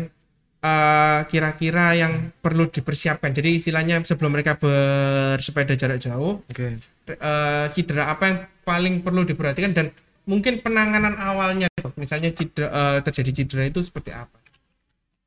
eh, 0.64 1.20
kira-kira 1.28 1.94
yang 2.00 2.32
perlu 2.40 2.72
dipersiapkan. 2.72 3.36
Jadi 3.36 3.60
istilahnya 3.60 4.02
sebelum 4.08 4.32
mereka 4.32 4.56
bersepeda 4.56 5.76
jarak 5.76 6.00
jauh 6.00 6.42
Oke. 6.48 6.80
eh, 7.12 7.66
cedera 7.76 8.10
apa 8.10 8.24
yang 8.32 8.38
paling 8.64 9.04
perlu 9.04 9.28
diperhatikan 9.28 9.76
dan 9.76 9.92
mungkin 10.24 10.64
penanganan 10.64 11.20
awalnya 11.20 11.68
dok? 11.76 12.00
Misalnya 12.00 12.32
cedera 12.32 12.72
eh, 12.72 13.00
terjadi 13.04 13.44
cedera 13.44 13.64
itu 13.68 13.84
seperti 13.84 14.16
apa? 14.16 14.40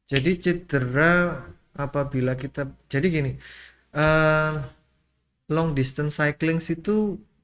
Jadi 0.07 0.39
cedera 0.41 1.45
apabila 1.85 2.33
kita 2.43 2.61
jadi 2.93 3.07
gini, 3.17 3.31
eh, 3.97 4.51
long 5.55 5.69
distance 5.79 6.15
cycling 6.19 6.59
itu 6.77 6.97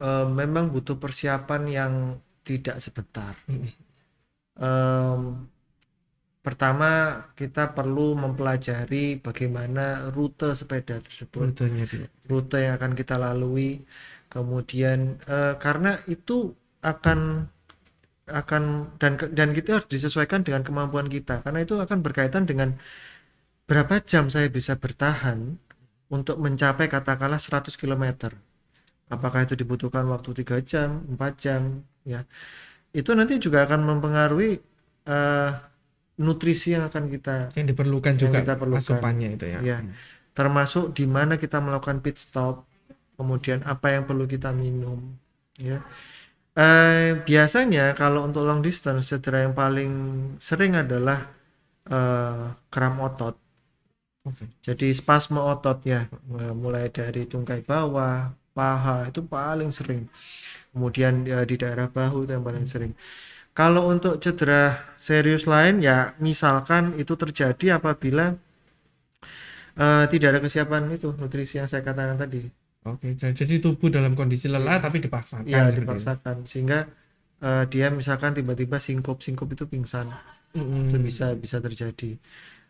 eh, 0.02 0.26
memang 0.40 0.64
butuh 0.74 0.96
persiapan 1.02 1.62
yang 1.78 1.92
tidak 2.46 2.76
sebentar. 2.84 3.34
Em, 4.56 5.48
pertama 6.46 6.88
kita 7.38 7.70
perlu 7.76 8.18
mempelajari 8.18 9.22
bagaimana 9.26 10.10
rute 10.16 10.48
sepeda 10.60 10.98
tersebut, 11.06 11.54
rutenya 11.54 11.84
rute 12.30 12.58
yang 12.64 12.74
akan 12.78 12.92
kita 13.00 13.14
lalui, 13.24 13.70
kemudian 14.32 14.98
eh, 15.30 15.54
karena 15.64 15.90
itu 16.14 16.50
akan 16.82 17.18
akan 18.40 18.62
dan 19.02 19.12
dan 19.38 19.48
kita 19.56 19.68
harus 19.82 19.88
disesuaikan 19.90 20.40
dengan 20.46 20.62
kemampuan 20.62 21.10
kita 21.10 21.42
karena 21.44 21.58
itu 21.66 21.74
akan 21.84 21.98
berkaitan 22.06 22.46
dengan 22.50 22.68
berapa 23.68 24.02
jam 24.04 24.28
saya 24.28 24.48
bisa 24.52 24.76
bertahan 24.76 25.56
untuk 26.12 26.36
mencapai 26.38 26.86
katakanlah 26.92 27.40
100 27.40 27.74
km 27.80 28.34
apakah 29.08 29.44
itu 29.46 29.54
dibutuhkan 29.58 30.04
waktu 30.08 30.30
tiga 30.42 30.58
jam 30.64 31.04
4 31.08 31.34
jam 31.38 31.62
ya 32.04 32.24
itu 32.92 33.10
nanti 33.16 33.40
juga 33.40 33.64
akan 33.66 33.80
mempengaruhi 33.88 34.60
eh, 35.08 35.50
nutrisi 36.20 36.76
yang 36.76 36.88
akan 36.88 37.04
kita 37.08 37.36
yang 37.56 37.66
diperlukan 37.72 38.14
Yang 38.16 38.22
juga 38.22 38.38
kita 38.44 38.54
perlukan. 38.60 38.82
asupannya 38.84 39.28
itu 39.36 39.46
ya. 39.48 39.60
Ya. 39.64 39.78
termasuk 40.32 40.96
di 40.96 41.04
mana 41.04 41.36
kita 41.36 41.60
melakukan 41.60 42.00
pit 42.00 42.16
stop, 42.16 42.64
kemudian 43.20 43.60
apa 43.68 43.92
yang 43.92 44.08
perlu 44.08 44.24
kita 44.24 44.48
minum, 44.56 45.12
ya. 45.60 45.84
Eh, 46.56 47.20
biasanya 47.24 47.92
kalau 47.96 48.28
untuk 48.28 48.44
long 48.44 48.60
distance 48.64 49.08
cedera 49.12 49.44
yang 49.44 49.52
paling 49.56 49.92
sering 50.40 50.76
adalah 50.76 51.28
eh, 51.88 52.44
kram 52.72 52.94
otot. 53.04 53.36
Oke. 54.24 54.46
Jadi 54.66 54.86
spasme 54.94 55.40
otot 55.52 55.78
ya, 55.92 56.00
Eh, 56.38 56.52
mulai 56.62 56.86
dari 56.98 57.22
tungkai 57.32 57.60
bawah, 57.70 58.30
paha 58.56 58.96
itu 59.10 59.20
paling 59.34 59.70
sering. 59.78 60.02
Kemudian 60.72 61.14
ya, 61.32 61.38
di 61.50 61.56
daerah 61.62 61.88
bahu 61.96 62.16
itu 62.26 62.32
yang 62.36 62.46
paling 62.48 62.66
sering. 62.72 62.92
Kalau 63.58 63.82
untuk 63.92 64.14
cedera 64.24 64.64
serius 65.08 65.44
lain 65.52 65.76
ya 65.88 65.98
misalkan 66.26 66.84
itu 67.02 67.14
terjadi 67.22 67.66
apabila 67.78 68.26
eh, 69.76 70.04
tidak 70.12 70.28
ada 70.36 70.40
kesiapan 70.44 70.82
itu 70.96 71.08
nutrisi 71.16 71.54
yang 71.60 71.68
saya 71.70 71.82
katakan 71.84 72.16
tadi. 72.20 72.40
Oke, 72.90 73.08
jadi 73.20 73.32
jadi 73.40 73.54
tubuh 73.64 73.88
dalam 73.96 74.12
kondisi 74.18 74.46
lelah 74.54 74.76
tapi 74.84 74.98
dipaksakan. 75.04 75.46
Iya 75.50 75.60
itu. 75.70 75.78
dipaksakan 75.78 76.36
sehingga 76.50 76.78
eh, 77.46 77.64
dia 77.72 77.86
misalkan 78.00 78.32
tiba-tiba 78.38 78.76
singkup 78.86 79.16
singkup 79.26 79.48
itu 79.54 79.64
pingsan 79.72 80.06
Mm-mm. 80.54 80.88
itu 80.88 80.96
bisa 81.06 81.26
bisa 81.44 81.58
terjadi. 81.66 82.10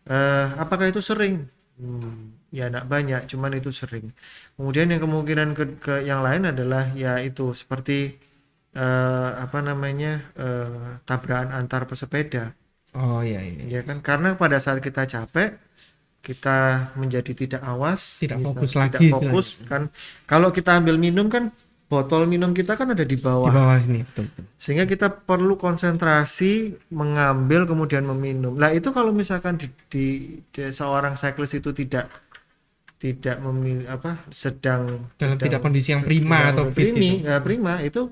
Eh, 0.06 0.46
apakah 0.62 0.86
itu 0.90 1.00
sering? 1.04 1.34
Hmm, 1.80 2.36
ya 2.52 2.62
enggak 2.68 2.86
banyak, 2.92 3.20
cuman 3.32 3.52
itu 3.58 3.70
sering. 3.80 4.06
Kemudian 4.56 4.86
yang 4.92 5.00
kemungkinan 5.04 5.48
ke, 5.58 5.64
ke 5.84 5.94
yang 6.10 6.20
lain 6.26 6.42
adalah 6.52 6.82
ya 7.02 7.18
itu 7.28 7.42
seperti 7.60 7.92
eh, 8.76 9.30
apa 9.44 9.58
namanya 9.68 10.12
eh, 10.42 11.00
tabrakan 11.08 11.50
antar 11.58 11.82
pesepeda, 11.90 12.52
Oh 12.94 13.20
iya 13.24 13.40
iya. 13.42 13.64
ya 13.72 13.80
kan? 13.86 13.98
Karena 14.02 14.28
pada 14.40 14.58
saat 14.62 14.78
kita 14.82 15.02
capek 15.06 15.48
kita 16.22 16.58
menjadi 17.00 17.32
tidak 17.34 17.62
awas, 17.64 18.02
Tidak 18.20 18.38
fokus 18.44 18.72
tidak 18.82 19.04
lagi 19.04 19.06
fokus 19.12 19.46
kan. 19.70 19.90
Kalau 20.30 20.50
kita 20.56 20.78
ambil 20.80 20.96
minum 21.00 21.26
kan 21.30 21.50
botol 21.92 22.24
minum 22.24 22.56
kita 22.56 22.72
kan 22.80 22.88
ada 22.96 23.04
di 23.04 23.20
Di 23.20 23.20
bawah. 23.20 23.52
bawah 23.52 23.76
ini 23.84 24.00
betul 24.08 24.24
betul. 24.32 24.44
sehingga 24.56 24.88
kita 24.88 25.12
perlu 25.28 25.60
konsentrasi 25.60 26.52
mengambil 26.88 27.68
kemudian 27.68 28.08
meminum. 28.08 28.56
Nah 28.56 28.72
itu 28.72 28.88
kalau 28.90 29.12
misalkan 29.12 29.60
di, 29.60 29.68
di, 29.92 30.06
di 30.48 30.62
seorang 30.72 31.20
cyclist 31.20 31.60
itu 31.60 31.70
tidak 31.76 32.08
tidak 32.96 33.36
memilih 33.42 33.90
apa 33.90 34.24
sedang 34.30 35.10
Dalam 35.18 35.36
tidak 35.36 35.60
kondisi 35.60 35.90
yang 35.90 36.00
prima 36.00 36.54
atau 36.54 36.70
fit 36.70 36.94
primi, 36.94 37.20
gitu. 37.20 37.28
ya, 37.28 37.36
prima 37.42 37.72
itu 37.82 38.08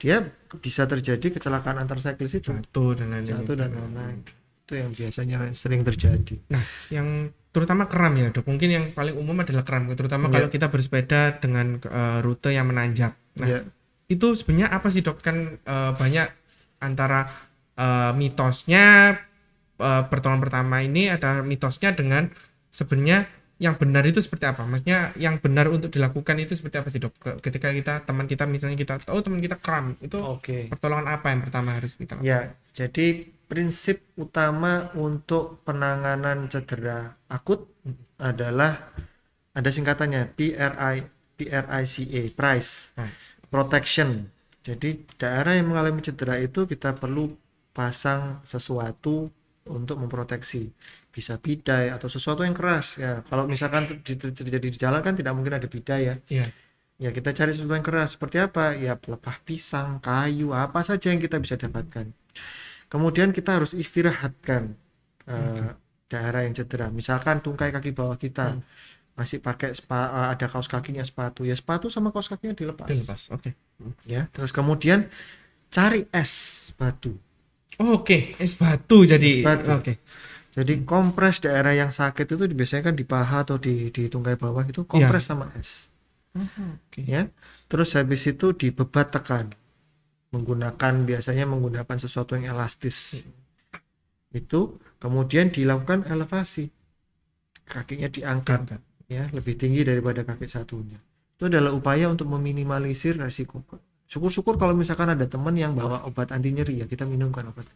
dia 0.00 0.16
bisa 0.58 0.88
terjadi 0.88 1.26
kecelakaan 1.36 1.76
antar 1.76 2.00
cyclist 2.00 2.40
itu 2.40 2.50
Jatuh 2.50 2.90
dan 2.96 3.12
lain-lain. 3.12 3.30
jatuh 3.30 3.54
dan 3.54 3.70
lain-lain. 3.76 4.18
Itu 4.64 4.72
yang 4.74 4.90
biasanya 4.96 5.38
sering 5.52 5.84
terjadi. 5.84 6.34
Nah, 6.48 6.64
yang 6.88 7.28
terutama 7.50 7.86
kram 7.86 8.14
ya, 8.14 8.30
Dok. 8.30 8.46
Mungkin 8.46 8.68
yang 8.70 8.84
paling 8.92 9.14
umum 9.14 9.34
adalah 9.38 9.62
kram, 9.62 9.90
terutama 9.92 10.26
Iya. 10.26 10.34
kalau 10.38 10.48
kita 10.48 10.66
bersepeda 10.68 11.20
dengan 11.38 11.82
eh, 11.82 12.18
rute 12.20 12.50
yang 12.50 12.66
menanjak. 12.66 13.14
Nah, 13.38 13.46
Ya. 13.46 13.60
itu 14.06 14.34
sebenarnya 14.34 14.70
apa 14.70 14.88
sih, 14.88 15.02
Dok? 15.02 15.18
Kan 15.18 15.58
eh, 15.58 15.92
banyak 15.94 16.28
antara 16.78 17.26
eh, 17.74 18.12
mitosnya 18.12 19.16
eh, 19.76 20.02
pertolongan 20.06 20.42
pertama 20.42 20.80
ini 20.80 21.08
ada 21.08 21.40
mitosnya 21.40 21.90
dengan 21.90 22.28
sebenarnya 22.68 23.26
yang 23.60 23.76
benar 23.76 24.04
itu 24.04 24.20
seperti 24.20 24.48
apa? 24.48 24.64
Maksudnya 24.64 25.12
yang 25.20 25.36
benar 25.36 25.68
untuk 25.68 25.92
dilakukan 25.92 26.32
itu 26.38 26.56
seperti 26.56 26.80
apa 26.80 26.88
sih, 26.88 26.96
Dok? 26.96 27.12
Ke- 27.16 27.38
Ketika 27.40 27.68
kita 27.70 28.00
teman 28.04 28.24
kita 28.24 28.48
misalnya 28.48 28.72
kita 28.72 28.96
tahu 29.00 29.20
teman 29.20 29.40
kita 29.40 29.56
kram, 29.56 30.00
itu 30.00 30.16
Oke. 30.16 30.72
pertolongan 30.72 31.08
apa 31.10 31.28
yang 31.28 31.44
pertama 31.44 31.76
harus 31.76 31.92
kita 31.92 32.16
lakukan? 32.16 32.24
Ya, 32.24 32.40
jadi 32.72 33.28
prinsip 33.50 34.06
utama 34.14 34.94
untuk 34.94 35.58
penanganan 35.66 36.46
cedera 36.46 37.18
akut 37.26 37.66
adalah 38.22 38.94
ada 39.50 39.66
singkatannya 39.66 40.30
PRI 40.38 40.96
PRICA, 41.40 42.30
price 42.36 42.92
Nice. 42.94 43.40
protection. 43.48 44.30
Jadi 44.60 45.08
daerah 45.16 45.56
yang 45.56 45.72
mengalami 45.72 46.04
cedera 46.04 46.36
itu 46.36 46.68
kita 46.68 46.92
perlu 46.94 47.32
pasang 47.72 48.44
sesuatu 48.44 49.32
untuk 49.66 49.96
memproteksi. 49.98 50.68
Bisa 51.10 51.40
bidai 51.40 51.88
atau 51.90 52.06
sesuatu 52.06 52.44
yang 52.44 52.52
keras 52.52 53.00
ya. 53.00 53.24
Kalau 53.24 53.48
misalkan 53.48 54.04
ter- 54.04 54.36
terjadi 54.36 54.68
di 54.68 54.78
jalan 54.78 55.00
kan 55.00 55.16
tidak 55.16 55.32
mungkin 55.32 55.56
ada 55.56 55.66
bidai 55.66 56.02
ya. 56.06 56.14
Iya. 56.28 56.46
Ya 57.00 57.08
kita 57.16 57.32
cari 57.32 57.56
sesuatu 57.56 57.72
yang 57.72 57.86
keras 57.86 58.20
seperti 58.20 58.36
apa? 58.36 58.76
Ya 58.76 58.94
pelepah 59.00 59.40
pisang, 59.48 59.98
kayu, 60.04 60.52
apa 60.52 60.84
saja 60.84 61.08
yang 61.08 61.18
kita 61.18 61.40
bisa 61.40 61.56
dapatkan. 61.56 62.12
Kemudian 62.90 63.30
kita 63.30 63.56
harus 63.56 63.72
istirahatkan 63.72 64.74
eh, 65.30 65.70
daerah 66.10 66.42
yang 66.42 66.58
cedera. 66.58 66.90
Misalkan 66.90 67.38
tungkai 67.38 67.70
kaki 67.70 67.94
bawah 67.94 68.18
kita 68.18 68.58
Hmm. 68.58 68.66
masih 69.14 69.38
pakai 69.38 69.70
spa- 69.78 70.10
eh, 70.10 70.28
ada 70.34 70.46
kaos 70.50 70.66
kakinya 70.66 71.06
sepatu, 71.06 71.46
ya 71.46 71.54
sepatu 71.54 71.86
sama 71.86 72.10
kaos 72.10 72.26
kakinya 72.26 72.52
dilepas. 72.52 72.90
Dilepas. 72.90 73.30
Oke. 73.30 73.54
Ya, 74.04 74.26
terus 74.34 74.50
kemudian 74.50 75.06
cari 75.70 76.10
es 76.10 76.32
batu. 76.74 77.14
Oh, 77.78 78.02
Oke, 78.02 78.34
es 78.42 78.58
batu 78.58 79.06
jadi. 79.06 79.46
Oke. 79.70 80.02
Jadi 80.50 80.82
kompres 80.82 81.38
daerah 81.40 81.70
yang 81.78 81.94
sakit 81.94 82.26
itu 82.26 82.44
biasanya 82.50 82.90
kan 82.90 82.94
di 82.98 83.06
paha 83.06 83.46
atau 83.46 83.54
di 83.56 83.94
di 83.94 84.10
tungkai 84.10 84.34
bawah 84.34 84.66
itu 84.66 84.82
Iya. 84.82 84.90
kompres 84.90 85.30
sama 85.30 85.46
es. 85.54 85.86
Oke. 86.30 87.02
ya 87.10 87.26
terus 87.66 87.90
habis 87.98 88.22
itu 88.22 88.54
dibebat 88.54 89.10
tekan 89.10 89.50
menggunakan 90.34 90.94
biasanya 91.08 91.44
menggunakan 91.46 91.96
sesuatu 91.98 92.38
yang 92.38 92.54
elastis 92.54 93.26
itu 94.30 94.60
kemudian 95.02 95.50
dilakukan 95.50 96.06
elevasi 96.06 96.70
kakinya 97.66 98.08
diangkat 98.10 98.60
Diangkat. 98.66 98.80
ya 99.10 99.26
lebih 99.34 99.54
tinggi 99.58 99.82
daripada 99.82 100.22
kaki 100.22 100.46
satunya 100.46 100.98
itu 101.34 101.44
adalah 101.50 101.74
upaya 101.74 102.06
untuk 102.06 102.30
meminimalisir 102.30 103.18
resiko 103.18 103.62
syukur-syukur 104.06 104.54
kalau 104.60 104.74
misalkan 104.74 105.10
ada 105.14 105.26
teman 105.26 105.54
yang 105.58 105.74
bawa 105.74 106.06
obat 106.06 106.30
anti 106.30 106.50
nyeri 106.54 106.82
ya 106.82 106.86
kita 106.86 107.06
minumkan 107.06 107.50
obat 107.50 107.66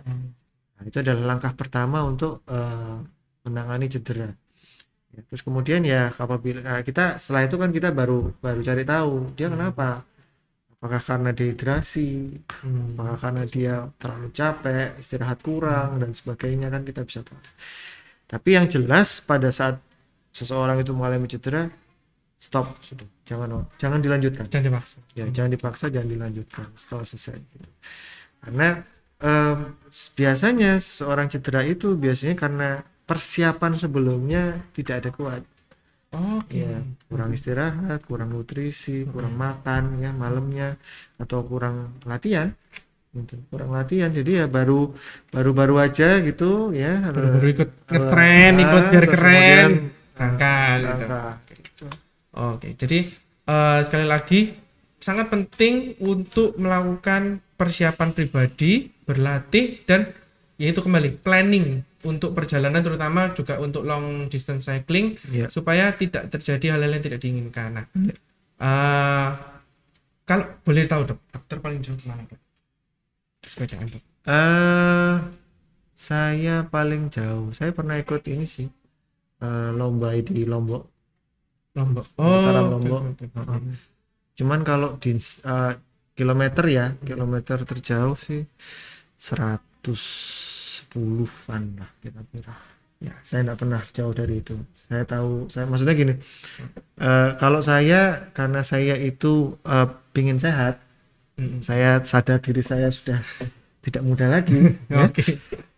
Hmm. 0.00 0.32
Nah, 0.80 0.82
itu 0.88 0.96
adalah 1.04 1.36
langkah 1.36 1.52
pertama 1.52 2.04
untuk 2.08 2.40
eh, 2.48 2.96
menangani 3.44 3.86
cedera. 3.92 4.32
Ya, 5.10 5.20
terus 5.26 5.42
kemudian 5.42 5.82
ya 5.82 6.14
apabila 6.14 6.62
nah, 6.62 6.80
kita 6.86 7.18
setelah 7.18 7.50
itu 7.50 7.56
kan 7.58 7.70
kita 7.74 7.90
baru 7.90 8.30
baru 8.38 8.60
cari 8.62 8.84
tahu 8.86 9.34
dia 9.34 9.50
kenapa. 9.50 10.06
Apakah 10.80 11.02
karena 11.04 11.30
dehidrasi, 11.36 12.08
Hmm. 12.64 12.96
apakah 12.96 13.16
karena 13.20 13.42
dia 13.44 13.74
terlalu 14.00 14.28
capek, 14.32 14.96
istirahat 14.96 15.38
kurang 15.44 16.00
dan 16.00 16.10
sebagainya 16.16 16.72
kan 16.72 16.82
kita 16.88 17.04
bisa 17.04 17.20
tahu. 17.20 17.36
Tapi 18.30 18.48
yang 18.56 18.66
jelas 18.70 19.20
pada 19.20 19.50
saat 19.50 19.76
seseorang 20.32 20.78
itu 20.80 20.92
mengalami 20.96 21.26
cedera, 21.28 21.68
stop 22.40 22.78
sudah, 22.84 23.06
jangan 23.28 23.66
jangan 23.82 24.00
dilanjutkan 24.00 24.46
Jangan 24.48 24.66
dipaksa. 24.72 24.98
ya 25.18 25.24
jangan 25.28 25.50
dipaksa 25.56 25.86
jangan 25.94 26.10
dilanjutkan 26.14 26.66
setelah 26.76 27.04
selesai 27.08 27.36
gitu. 27.40 27.68
karena 28.42 28.68
s- 29.90 30.10
biasanya 30.16 30.78
seorang 30.80 31.26
cedera 31.32 31.60
itu 31.66 31.94
biasanya 31.98 32.34
karena 32.38 32.68
persiapan 33.08 33.72
sebelumnya 33.76 34.42
tidak 34.76 34.94
ada 35.04 35.10
kuat 35.10 35.42
Oke. 36.10 36.66
ya 36.66 36.82
kurang 37.06 37.30
istirahat 37.30 38.02
kurang 38.02 38.34
nutrisi 38.34 39.06
kurang 39.06 39.38
makan 39.38 40.02
ya 40.02 40.10
malamnya 40.10 40.74
atau 41.22 41.46
kurang 41.46 42.02
latihan 42.02 42.50
gitu. 43.14 43.38
kurang 43.46 43.70
latihan 43.70 44.10
jadi 44.10 44.42
ya 44.42 44.46
baru 44.50 44.90
baru-baru 45.30 45.78
aja 45.78 46.18
gitu 46.18 46.74
ya 46.74 46.98
Baru-baru 47.14 47.46
ikut 47.54 47.70
eh, 47.70 47.86
ngetren, 47.94 48.52
ah, 48.58 48.62
ikut 48.66 48.82
biar 48.90 49.06
keren. 49.06 49.70
Berangkat 50.18 50.78
gitu. 50.82 51.18
gitu. 51.62 51.86
Oke, 52.34 52.68
jadi 52.74 52.98
eh, 53.46 53.78
sekali 53.86 54.06
lagi 54.06 54.40
sangat 54.98 55.30
penting 55.32 55.94
untuk 56.02 56.58
melakukan 56.58 57.38
persiapan 57.54 58.10
pribadi, 58.12 58.90
berlatih 59.06 59.82
dan 59.86 60.10
yaitu 60.60 60.82
kembali 60.84 61.22
planning 61.24 61.86
untuk 62.04 62.32
perjalanan 62.32 62.80
terutama 62.80 63.32
juga 63.36 63.60
untuk 63.60 63.84
long 63.84 64.26
distance 64.32 64.68
cycling 64.68 65.20
ya 65.28 65.46
supaya 65.52 65.92
tidak 65.92 66.32
terjadi 66.32 66.76
hal-hal 66.76 66.92
yang 66.96 67.04
tidak 67.04 67.20
diinginkan. 67.20 67.68
Nah, 67.76 67.86
Iya. 67.92 68.14
eh, 68.60 69.30
kalau 70.24 70.44
boleh 70.62 70.84
tahu 70.86 71.02
dok, 71.10 71.18
dokter 71.34 71.56
paling 71.58 71.80
jauh 71.82 71.98
ke 71.98 72.06
mana 72.08 72.22
dok? 72.24 72.40
Sepedaan 73.44 73.86
dok. 73.90 74.02
Eh, 74.30 75.14
saya 75.96 76.64
paling 76.64 77.10
jauh. 77.12 77.50
Saya 77.52 77.74
pernah 77.74 77.98
ikut 77.98 78.22
ini 78.30 78.46
sih 78.48 78.68
eh, 79.40 79.70
lomba 79.74 80.12
di 80.16 80.44
Lombok. 80.44 80.84
Lombok. 81.76 82.06
Oke, 82.16 82.50
Lombok. 82.52 83.00
oke, 83.10 83.24
oke. 83.24 83.24
Heeh. 83.36 83.60
Cuman 84.40 84.60
kalau 84.64 84.96
di 84.96 85.16
eh, 85.16 85.72
kilometer 86.16 86.64
ya, 86.68 86.86
kilometer 87.04 87.58
terjauh 87.64 88.16
sih 88.16 88.44
110-an 90.80 91.62
lah 91.80 91.90
kira-kira. 92.00 92.54
Ya, 93.00 93.16
Saya 93.24 93.48
tidak 93.48 93.58
pernah 93.64 93.80
jauh 93.96 94.12
dari 94.12 94.44
itu. 94.44 94.60
Saya 94.76 95.08
tahu, 95.08 95.48
saya 95.48 95.64
maksudnya 95.64 95.96
gini. 95.96 96.14
eh, 97.00 97.30
kalau 97.40 97.60
saya 97.64 98.28
karena 98.36 98.60
saya 98.60 98.92
itu 99.00 99.56
eh, 99.64 99.88
pingin 100.12 100.36
sehat, 100.36 100.80
mm, 101.40 101.64
saya 101.64 102.04
sadar 102.04 102.44
diri 102.44 102.60
saya 102.60 102.92
sudah 102.92 103.20
tidak 103.84 104.02
muda 104.04 104.28
lagi. 104.28 104.76
ya. 104.92 105.08
Oke. 105.08 105.24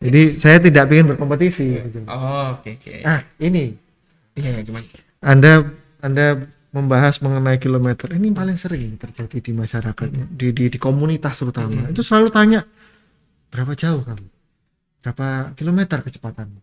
Jadi 0.03 0.23
saya 0.43 0.59
tidak 0.59 0.91
ingin 0.91 1.15
berkompetisi. 1.15 1.79
gitu. 1.87 2.03
Oh, 2.11 2.59
oke 2.59 2.75
oke. 2.79 3.07
Ah 3.07 3.23
ini 3.39 3.79
Iya, 4.33 4.59
ya, 4.59 4.61
cuman 4.65 4.83
Anda 5.21 5.53
Anda 6.01 6.27
membahas 6.73 7.21
mengenai 7.21 7.61
kilometer 7.61 8.09
ini 8.17 8.33
paling 8.33 8.57
sering 8.57 8.97
terjadi 8.97 9.45
di 9.45 9.53
masyarakatnya 9.53 10.25
di 10.33 10.57
di, 10.57 10.65
di 10.73 10.79
komunitas 10.81 11.37
terutama 11.39 11.85
Hmm. 11.85 11.93
itu 11.93 12.01
selalu 12.01 12.33
tanya 12.33 12.65
berapa 13.53 13.77
jauh 13.77 14.01
kamu 14.01 14.25
berapa 15.03 15.53
kilometer 15.55 16.01
kecepatanmu 16.01 16.63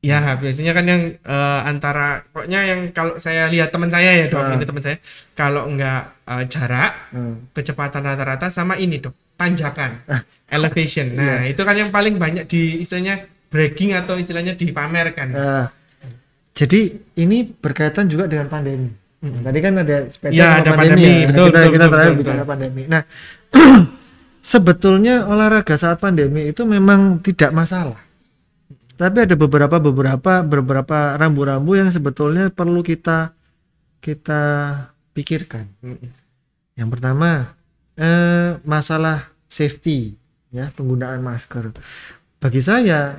Ya, 0.00 0.32
biasanya 0.32 0.72
kan 0.72 0.88
yang 0.88 1.02
eh, 1.12 1.60
antara 1.68 2.24
pokoknya 2.32 2.60
yang 2.64 2.80
kalau 2.96 3.20
saya 3.20 3.52
lihat 3.52 3.68
teman 3.68 3.92
saya 3.92 4.16
ya, 4.16 4.32
Dok, 4.32 4.40
Ah. 4.40 4.56
ini 4.56 4.64
teman 4.64 4.80
saya, 4.80 4.96
kalau 5.36 5.68
enggak 5.68 6.16
eh, 6.24 6.44
jarak, 6.48 7.12
Hmm. 7.12 7.52
kecepatan 7.52 8.00
rata-rata 8.00 8.48
sama 8.48 8.80
ini, 8.80 8.96
Dok, 8.96 9.12
tanjakan, 9.36 10.00
Ah. 10.08 10.24
elevation. 10.48 11.04
Nah, 11.20 11.44
Iya. 11.44 11.52
itu 11.52 11.60
kan 11.68 11.76
yang 11.76 11.92
paling 11.92 12.16
banyak 12.16 12.48
di 12.48 12.80
istilahnya 12.80 13.28
bragging 13.52 13.92
atau 13.92 14.16
istilahnya 14.16 14.56
dipamerkan. 14.56 15.36
Nah, 15.36 15.68
jadi 16.56 16.96
ini 17.20 17.52
berkaitan 17.60 18.08
juga 18.08 18.24
dengan 18.24 18.48
pandemi. 18.48 18.88
Mm. 19.20 19.44
Tadi 19.44 19.58
kan 19.60 19.72
ada 19.84 19.96
sepeda 20.08 20.32
sama 20.32 20.56
ada 20.64 20.70
pandemi, 20.80 20.96
pandemi. 20.96 21.12
ya. 21.12 21.28
Betul, 21.28 21.44
kita 21.44 21.52
betul, 21.52 21.60
kita 21.60 21.76
betul, 21.76 21.92
terakhir 21.92 22.08
betul, 22.08 22.20
bicara 22.24 22.36
betul. 22.38 22.48
pandemi. 22.48 22.82
Nah, 22.88 23.02
sebetulnya 24.40 25.28
olahraga 25.28 25.76
saat 25.76 26.00
pandemi 26.00 26.48
itu 26.50 26.64
memang 26.64 27.20
tidak 27.20 27.52
masalah. 27.52 28.00
Tapi 29.00 29.24
ada 29.24 29.32
beberapa 29.32 29.80
beberapa 29.80 30.44
beberapa 30.44 31.16
rambu-rambu 31.16 31.72
yang 31.72 31.88
sebetulnya 31.88 32.52
perlu 32.52 32.84
kita 32.84 33.32
kita 34.04 34.42
pikirkan. 35.16 35.64
Yang 36.76 36.88
pertama 36.92 37.56
eh, 37.96 38.60
masalah 38.64 39.32
safety 39.48 40.16
ya 40.52 40.68
penggunaan 40.76 41.24
masker. 41.24 41.72
Bagi 42.40 42.60
saya 42.60 43.16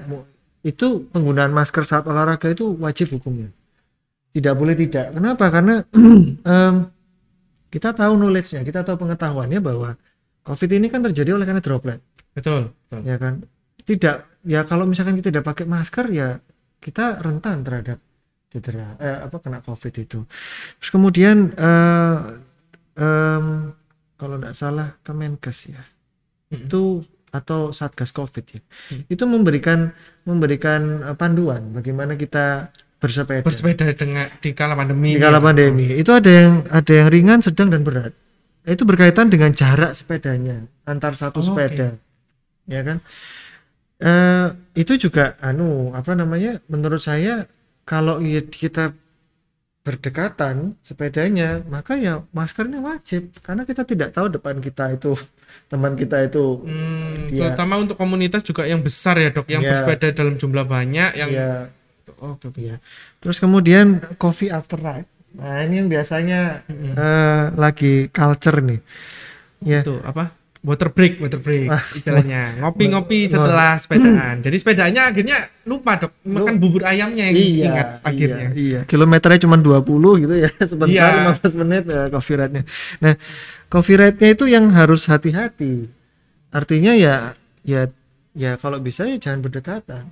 itu 0.61 1.09
penggunaan 1.09 1.49
masker 1.49 1.81
saat 1.85 2.05
olahraga 2.05 2.53
itu 2.53 2.77
wajib 2.77 3.17
hukumnya. 3.17 3.49
Tidak 4.31 4.53
boleh 4.55 4.77
tidak. 4.77 5.17
Kenapa? 5.17 5.49
Karena 5.49 5.81
em, 6.53 6.75
kita 7.73 7.91
tahu 7.91 8.13
knowledge-nya, 8.15 8.61
kita 8.63 8.85
tahu 8.85 9.01
pengetahuannya 9.01 9.59
bahwa 9.59 9.97
COVID 10.41 10.69
ini 10.73 10.87
kan 10.89 11.05
terjadi 11.05 11.37
oleh 11.37 11.45
karena 11.45 11.61
droplet, 11.61 11.99
Betul, 12.33 12.73
betul. 12.87 13.01
ya 13.05 13.15
kan? 13.17 13.33
Tidak, 13.81 14.15
ya 14.45 14.61
kalau 14.65 14.85
misalkan 14.85 15.17
kita 15.17 15.29
tidak 15.33 15.45
pakai 15.45 15.65
masker 15.65 16.05
ya 16.09 16.37
kita 16.77 17.21
rentan 17.21 17.61
terhadap 17.61 17.97
cedera, 18.49 18.97
eh, 18.97 19.17
apa 19.25 19.37
kena 19.37 19.61
COVID 19.61 19.93
itu. 20.01 20.19
Terus 20.77 20.89
kemudian 20.89 21.53
eh, 21.53 22.17
em, 22.97 23.45
kalau 24.17 24.35
tidak 24.37 24.55
salah 24.55 24.87
Kemenkes 25.01 25.69
ya, 25.69 25.81
Mm. 26.51 26.67
itu 26.67 26.81
atau 27.31 27.71
Satgas 27.71 28.11
COVID 28.11 28.45
ya, 28.51 28.59
Hmm. 28.91 29.07
itu 29.07 29.23
memberikan 29.23 29.95
memberikan 30.27 30.99
eh, 31.07 31.15
panduan 31.15 31.71
bagaimana 31.71 32.19
kita 32.19 32.67
bersepeda. 32.99 33.41
Bersepeda 33.41 33.87
dengan 33.95 34.27
di 34.43 34.51
kala 34.51 34.75
pandemi. 34.75 35.15
di 35.15 35.21
kala 35.21 35.39
pandemi 35.39 35.87
itu 35.95 36.11
ada 36.11 36.27
yang 36.27 36.51
ada 36.69 36.91
yang 36.91 37.07
ringan 37.07 37.39
sedang 37.39 37.71
dan 37.71 37.81
berat 37.81 38.11
itu 38.65 38.83
berkaitan 38.85 39.27
dengan 39.33 39.49
jarak 39.53 39.97
sepedanya 39.97 40.65
antar 40.85 41.17
satu 41.17 41.41
Oh, 41.41 41.45
sepeda 41.45 41.97
ya 42.69 42.81
kan 42.85 42.99
Eh 44.01 44.47
itu 44.81 44.97
juga 44.97 45.37
anu 45.45 45.93
apa 45.93 46.17
namanya 46.17 46.57
menurut 46.65 47.05
saya 47.05 47.45
kalau 47.85 48.17
kita 48.49 48.97
berdekatan 49.85 50.73
sepedanya 50.81 51.61
maka 51.69 51.97
ya 51.97 52.25
maskernya 52.33 52.81
wajib 52.81 53.29
karena 53.45 53.61
kita 53.61 53.85
tidak 53.85 54.09
tahu 54.13 54.29
depan 54.29 54.57
kita 54.57 54.97
itu 54.97 55.13
teman 55.69 55.93
kita 55.93 56.17
itu 56.25 56.65
Hmm, 56.65 57.29
Iya. 57.29 57.53
terutama 57.53 57.77
untuk 57.77 57.93
komunitas 57.97 58.41
juga 58.41 58.65
yang 58.65 58.81
besar 58.81 59.21
ya, 59.21 59.29
Dok, 59.29 59.45
yang 59.49 59.61
Iya. 59.61 59.69
bersepeda 59.85 60.07
dalam 60.17 60.35
jumlah 60.41 60.65
banyak 60.65 61.11
yang 61.17 61.29
ya 61.29 61.51
Oh, 62.21 62.37
oke, 62.37 62.53
oke. 62.53 62.57
Iya. 62.61 62.77
Terus 63.21 63.37
kemudian 63.41 63.97
coffee 64.21 64.49
after 64.53 64.77
ride. 64.77 65.09
Nah, 65.31 65.63
ini 65.63 65.75
yang 65.77 65.87
biasanya 65.87 66.67
Mm-mm. 66.67 66.93
eh, 66.93 67.43
lagi 67.55 67.93
culture 68.07 68.59
nih. 68.59 68.79
Ya. 69.61 69.85
itu 69.85 69.93
apa 70.01 70.33
water 70.61 70.89
break 70.89 71.21
water 71.21 71.37
break 71.37 71.69
Ah. 71.69 71.77
istilahnya 71.93 72.57
ngopi-ngopi 72.57 73.25
Ngo- 73.25 73.33
setelah 73.33 73.77
sepedaan 73.77 74.41
jadi 74.41 74.57
sepedanya 74.57 75.01
akhirnya 75.09 75.37
lupa 75.63 75.97
dok 75.97 76.17
makan 76.21 76.57
bubur 76.57 76.81
ayamnya 76.81 77.29
yang 77.29 77.37
ingat 77.69 78.01
akhirnya 78.01 78.53
Iya, 78.53 78.57
iya. 78.57 78.79
Kilometernya 78.85 79.41
cuma 79.41 79.57
20 79.57 79.85
gitu 80.19 80.33
ya. 80.35 80.49
Sebentar 80.71 81.09
Iya. 81.13 81.37
15 81.37 81.61
menit 81.61 81.83
ya 81.85 82.09
coffee 82.09 82.37
ride-nya. 82.37 82.63
Nah, 82.99 83.13
coffee 83.69 83.97
ride-nya 83.97 84.29
itu 84.33 84.45
yang 84.45 84.65
harus 84.73 85.05
hati-hati. 85.05 85.85
Artinya 86.49 86.91
ya 86.93 87.37
ya 87.61 87.85
ya 88.33 88.57
kalau 88.57 88.81
bisa 88.81 89.05
ya 89.05 89.15
jangan 89.15 89.45
berdekatan. 89.45 90.09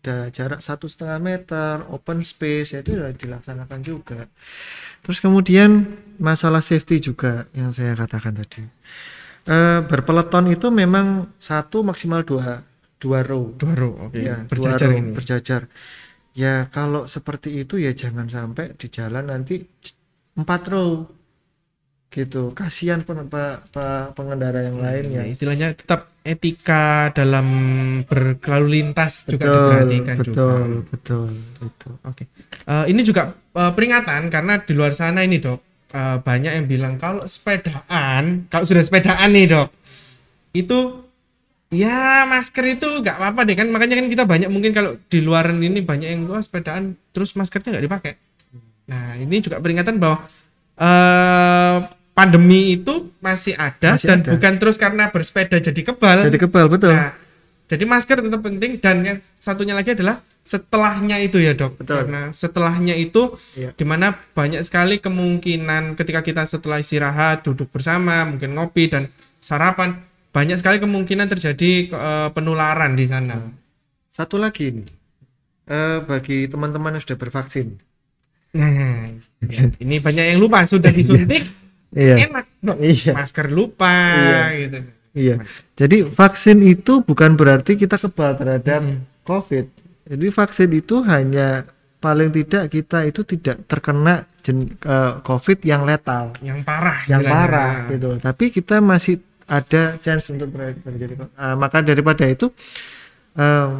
Ada 0.00 0.32
jarak 0.32 0.60
satu 0.64 0.88
setengah 0.88 1.20
meter, 1.20 1.84
open 1.92 2.24
space 2.24 2.72
ya 2.72 2.80
itu 2.80 2.96
sudah 2.96 3.12
dilaksanakan 3.12 3.80
juga. 3.84 4.32
Terus 5.04 5.20
kemudian 5.20 5.92
masalah 6.16 6.64
safety 6.64 7.12
juga 7.12 7.44
yang 7.52 7.68
saya 7.68 7.92
katakan 7.92 8.32
tadi. 8.40 8.64
Eh, 9.44 9.80
berpeloton 9.84 10.48
itu 10.52 10.72
memang 10.72 11.28
satu 11.36 11.84
maksimal 11.84 12.24
dua 12.24 12.64
dua 13.00 13.20
row 13.24 13.52
dua 13.56 13.72
row 13.76 13.92
oke 14.08 14.20
ya, 14.20 14.40
berjajar 14.48 14.88
row, 14.88 15.00
ini 15.00 15.10
berjajar. 15.12 15.60
Ya 16.36 16.68
kalau 16.72 17.04
seperti 17.04 17.60
itu 17.64 17.76
ya 17.76 17.92
jangan 17.92 18.28
sampai 18.32 18.72
di 18.80 18.86
jalan 18.88 19.28
nanti 19.28 19.64
empat 20.36 20.62
row 20.72 21.08
gitu. 22.10 22.50
Kasihan 22.58 23.06
pen, 23.06 23.30
pe- 23.30 23.60
pe- 23.70 24.10
pengendara 24.18 24.66
yang 24.66 24.82
lainnya. 24.82 25.22
Ya, 25.22 25.24
istilahnya 25.30 25.78
tetap 25.78 26.09
etika 26.20 27.08
dalam 27.16 27.46
berlalu 28.04 28.66
lintas 28.80 29.24
juga 29.24 29.48
betul, 29.48 29.54
diperhatikan 29.56 30.16
betul, 30.20 30.26
juga 30.28 30.44
betul, 30.92 31.28
betul. 31.56 31.92
Oke. 32.04 32.24
Eh, 32.68 32.84
ini 32.92 33.00
juga 33.00 33.32
eh, 33.32 33.72
peringatan 33.72 34.28
karena 34.28 34.60
di 34.60 34.72
luar 34.76 34.92
sana 34.92 35.24
ini 35.24 35.40
dok 35.40 35.60
eh, 35.96 36.18
banyak 36.20 36.52
yang 36.60 36.66
bilang 36.68 36.94
kalau 37.00 37.24
sepedaan, 37.24 38.46
kalau 38.52 38.64
sudah 38.68 38.84
sepedaan 38.84 39.32
nih 39.32 39.46
dok, 39.48 39.68
itu 40.52 40.78
ya 41.72 42.26
masker 42.26 42.76
itu 42.76 42.88
nggak 43.00 43.16
apa-apa 43.16 43.40
deh 43.46 43.54
kan 43.54 43.70
makanya 43.70 44.02
kan 44.02 44.08
kita 44.10 44.24
banyak 44.26 44.50
mungkin 44.50 44.74
kalau 44.74 44.98
di 45.06 45.22
luaran 45.22 45.62
ini 45.62 45.80
banyak 45.80 46.08
yang 46.10 46.26
wah 46.26 46.42
sepedaan 46.42 46.98
terus 47.14 47.32
maskernya 47.32 47.78
nggak 47.78 47.86
dipakai. 47.86 48.12
Nah 48.90 49.16
ini 49.16 49.40
juga 49.40 49.62
peringatan 49.62 49.96
bahwa 49.96 50.26
eh 50.76 51.99
pandemi 52.20 52.76
itu 52.76 53.08
masih 53.24 53.56
ada 53.56 53.96
Masih 53.96 54.04
dan 54.12 54.18
ada. 54.20 54.30
bukan 54.36 54.52
terus 54.60 54.76
karena 54.76 55.08
bersepeda 55.08 55.56
jadi 55.56 55.80
kebal. 55.80 56.28
Jadi 56.28 56.36
kebal 56.36 56.68
betul. 56.68 56.92
Nah, 56.92 57.16
jadi 57.64 57.84
masker 57.88 58.20
tetap 58.20 58.44
penting 58.44 58.76
dan 58.76 58.96
yang 59.00 59.18
satunya 59.40 59.72
lagi 59.72 59.96
adalah 59.96 60.20
setelahnya 60.42 61.16
itu 61.22 61.38
ya 61.38 61.54
dok, 61.54 61.78
Betul. 61.78 62.02
karena 62.04 62.20
setelahnya 62.34 62.98
itu 62.98 63.38
Iya. 63.54 63.70
di 63.72 63.84
mana 63.86 64.18
banyak 64.34 64.60
sekali 64.66 64.98
kemungkinan 64.98 65.94
ketika 65.94 66.20
kita 66.20 66.42
setelah 66.44 66.82
istirahat 66.82 67.46
duduk 67.46 67.70
bersama, 67.70 68.26
mungkin 68.26 68.52
ngopi 68.52 68.90
dan 68.90 69.08
sarapan, 69.38 70.02
banyak 70.34 70.58
sekali 70.58 70.82
kemungkinan 70.82 71.30
terjadi 71.30 71.88
eh, 71.88 72.28
penularan 72.34 72.98
di 72.98 73.06
sana. 73.06 73.38
Satu 74.10 74.36
lagi 74.42 74.74
ini 74.74 74.84
eh, 75.70 76.02
bagi 76.02 76.50
teman-teman 76.50 76.98
yang 76.98 77.04
sudah 77.04 77.18
bervaksin. 77.20 77.78
Nah, 78.50 79.06
ya, 79.46 79.70
ini 79.78 80.02
banyak 80.02 80.34
yang 80.34 80.42
lupa 80.42 80.66
sudah 80.66 80.90
disuntik, 80.98 81.46
Iya. 81.90 82.14
enak 82.26 82.46
Iya. 82.80 83.12
masker 83.12 83.46
lupa, 83.48 83.94
gitu. 84.54 84.78
Iya. 85.10 85.34
Jadi 85.74 86.06
vaksin 86.06 86.62
itu 86.62 87.02
bukan 87.02 87.34
berarti 87.34 87.74
kita 87.74 87.98
kebal 87.98 88.36
terhadap 88.36 88.80
Mm. 88.80 89.02
COVID. 89.22 89.66
Jadi 90.06 90.26
vaksin 90.28 90.70
itu 90.70 91.02
hanya 91.02 91.66
paling 91.98 92.30
tidak 92.30 92.70
kita 92.70 93.04
itu 93.04 93.20
tidak 93.22 93.66
terkena 93.66 94.22
jen- 94.40 94.78
eh, 94.80 95.12
COVID 95.20 95.58
yang 95.62 95.82
letal, 95.82 96.32
Yang 96.40 96.62
parah, 96.62 96.98
yang 97.06 97.20
istilahnya. 97.20 97.46
parah 97.50 97.72
gitu. 97.88 98.10
Tapi 98.18 98.44
kita 98.50 98.76
masih 98.80 99.18
ada 99.44 99.98
chance 99.98 100.30
untuk 100.30 100.54
terjadi. 100.54 101.14
eh, 101.20 101.54
maka 101.54 101.82
daripada 101.82 102.22
itu 102.24 102.54
em, 103.32 103.70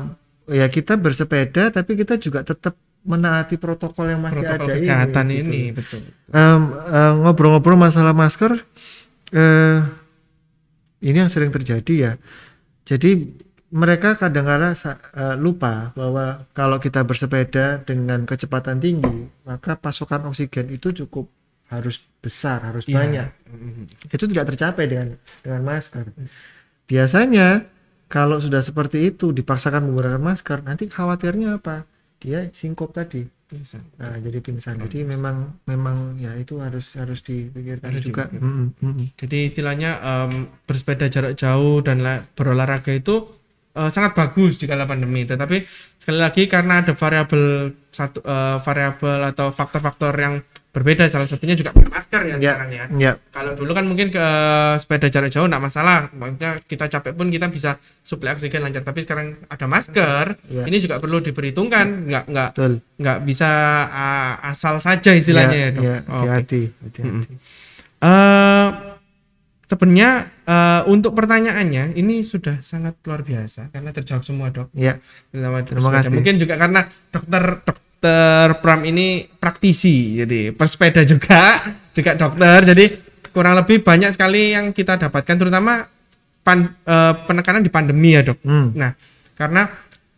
ya 0.47 0.67
kita 0.67 0.95
bersepeda, 0.95 1.71
tapi 1.71 1.95
kita 1.95 2.15
juga 2.17 2.43
tetap 2.43 2.75
menaati 3.01 3.57
protokol 3.57 4.13
yang 4.13 4.21
masih 4.21 4.45
Protokol 4.45 4.67
ada 4.69 4.75
kesehatan 4.77 5.27
ini. 5.29 5.37
gitu. 5.37 5.49
ini 5.51 5.63
betul. 5.73 6.01
Em, 6.31 6.63
eh, 6.71 7.13
ngobrol-ngobrol 7.25 7.77
masalah 7.77 8.13
masker 8.13 8.61
eh 9.31 9.79
ini 11.01 11.17
yang 11.17 11.33
sering 11.33 11.49
terjadi 11.49 11.95
ya 11.97 12.13
jadi 12.85 13.11
mereka 13.71 14.19
kadang-kadang 14.19 14.75
eh, 14.77 15.37
lupa 15.39 15.95
bahwa 15.95 16.45
kalau 16.53 16.77
kita 16.77 17.07
bersepeda 17.07 17.81
dengan 17.81 18.27
kecepatan 18.27 18.83
tinggi 18.83 19.31
maka 19.47 19.79
pasokan 19.79 20.29
oksigen 20.29 20.69
itu 20.69 20.93
cukup 20.93 21.31
harus 21.71 22.03
besar 22.19 22.67
harus 22.67 22.85
Iya. 22.85 22.97
banyak 22.99 23.29
Mm. 23.49 23.85
itu 24.11 24.25
tidak 24.29 24.45
tercapai 24.53 24.85
dengan 24.87 25.09
dengan 25.41 25.63
masker 25.65 26.11
biasanya 26.85 27.65
kalau 28.11 28.43
sudah 28.43 28.59
seperti 28.61 29.07
itu 29.09 29.31
dipaksakan 29.31 29.87
menggunakan 29.87 30.19
masker 30.19 30.67
nanti 30.67 30.91
khawatirnya 30.91 31.63
apa 31.63 31.87
dia 32.21 32.39
singkop 32.53 32.93
tadi 32.95 33.25
Bisa. 33.51 33.83
Nah, 33.99 34.15
jadi 34.23 34.39
pingsan. 34.39 34.79
Jadi 34.79 35.03
memang 35.03 35.59
memang 35.67 36.15
ya 36.23 36.39
itu 36.39 36.63
harus 36.63 36.95
harus 36.95 37.19
dipikirkan 37.19 37.91
Harus 37.91 38.07
juga. 38.07 38.31
dipikirkan. 38.31 38.39
Mm, 38.39 38.67
mm, 38.79 38.93
mm. 38.95 39.07
Jadi 39.19 39.39
istilahnya 39.51 39.91
em, 39.99 40.33
bersepeda 40.71 41.11
jarak 41.11 41.35
jauh 41.35 41.83
dan 41.83 41.99
la- 41.99 42.23
berolahraga 42.39 42.95
itu 42.95 43.27
eh, 43.75 43.91
sangat 43.91 44.15
bagus 44.15 44.55
di 44.55 44.71
kala 44.71 44.87
pandemi. 44.87 45.27
Tetapi 45.27 45.67
sekali 45.99 46.19
lagi 46.23 46.47
karena 46.47 46.79
ada 46.87 46.95
variabel 46.95 47.75
satu 47.91 48.23
eh, 48.23 48.57
variabel 48.63 49.19
atau 49.35 49.51
faktor-faktor 49.51 50.15
yang 50.15 50.35
berbeda 50.71 51.03
salah 51.07 51.27
satunya 51.27 51.59
juga 51.59 51.75
pakai 51.75 51.91
masker 51.91 52.21
ya, 52.25 52.37
Ya, 52.39 52.55
sekarang 52.55 52.71
ya. 52.71 52.85
ya, 52.95 53.13
kalau 53.35 53.59
dulu 53.59 53.75
kan 53.75 53.83
mungkin 53.85 54.07
ke 54.09 54.27
sepeda 54.79 55.11
jarak 55.11 55.29
jauh 55.29 55.45
nggak 55.45 55.59
masalah. 55.61 56.15
Maksudnya 56.15 56.63
kita 56.63 56.87
capek 56.87 57.13
pun 57.13 57.27
kita 57.27 57.51
bisa 57.51 57.75
suplai 58.01 58.31
oksigen 58.31 58.63
lancar. 58.63 58.87
Tapi 58.87 59.03
sekarang 59.03 59.35
ada 59.45 59.67
masker 59.67 60.39
Ya. 60.47 60.63
ini 60.65 60.79
juga 60.79 61.03
perlu 61.03 61.19
diperhitungkan. 61.19 62.07
Nggak 62.07 62.25
nggak 62.31 62.51
betul. 62.55 62.73
nggak 62.97 63.19
bisa 63.23 63.51
uh, 63.87 64.35
asal 64.47 64.79
saja 64.79 65.11
istilahnya 65.11 65.59
ya, 65.59 65.69
dok. 65.71 65.83
ya, 65.83 65.97
Oh, 66.07 66.23
hati-hati, 66.23 66.63
hati-hati. 66.79 67.35
Eh, 68.01 68.69
sebenarnya 69.67 70.11
eh, 70.47 70.83
untuk 70.87 71.13
pertanyaannya 71.13 71.95
ini 71.95 72.23
sudah 72.23 72.59
sangat 72.59 72.99
luar 73.05 73.23
biasa 73.23 73.71
karena 73.71 73.91
terjawab 73.91 74.23
semua 74.23 74.51
dok. 74.51 74.71
Ya, 74.73 74.99
Terutama 75.31 75.63
Terima 75.63 75.91
kasih. 75.93 76.11
Mungkin 76.11 76.35
juga 76.39 76.55
karena 76.57 76.87
dokter 77.11 77.43
dokter 78.01 78.57
Pram 78.65 78.81
ini 78.89 79.29
praktisi, 79.29 80.17
jadi 80.25 80.57
pesepeda 80.57 81.05
juga, 81.05 81.61
juga 81.93 82.17
dokter. 82.17 82.73
Jadi 82.73 82.85
kurang 83.29 83.61
lebih 83.61 83.85
banyak 83.85 84.17
sekali 84.17 84.57
yang 84.57 84.73
kita 84.73 84.97
dapatkan, 84.97 85.37
terutama 85.37 85.85
pan- 86.41 86.73
eh, 86.81 87.15
penekanan 87.29 87.61
di 87.61 87.69
pandemi 87.69 88.17
ya 88.17 88.25
dok. 88.25 88.41
hmm, 88.41 88.73
Nah, 88.73 88.97
karena 89.37 89.69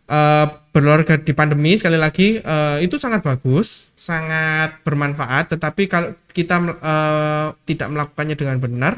eh, 0.07 0.45
berolahraga 0.71 1.19
di 1.19 1.35
pandemi 1.35 1.75
sekali 1.75 1.99
lagi 1.99 2.39
eh, 2.39 2.77
itu 2.79 2.95
sangat 2.95 3.19
bagus, 3.19 3.91
sangat 3.99 4.79
bermanfaat. 4.87 5.51
Tetapi 5.51 5.83
kalau 5.91 6.15
kita 6.31 6.55
eh, 6.79 7.47
tidak 7.67 7.87
melakukannya 7.91 8.35
dengan 8.39 8.57
benar, 8.63 8.93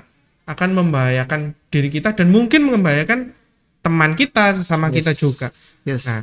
akan 0.46 0.70
membahayakan 0.78 1.58
diri 1.74 1.90
kita 1.90 2.14
dan 2.14 2.30
mungkin 2.30 2.70
membahayakan 2.70 3.34
teman 3.82 4.14
kita, 4.14 4.54
sesama 4.56 4.94
Yes. 4.94 4.96
kita 5.02 5.12
juga. 5.18 5.48
yes, 5.82 6.06
Nah, 6.06 6.22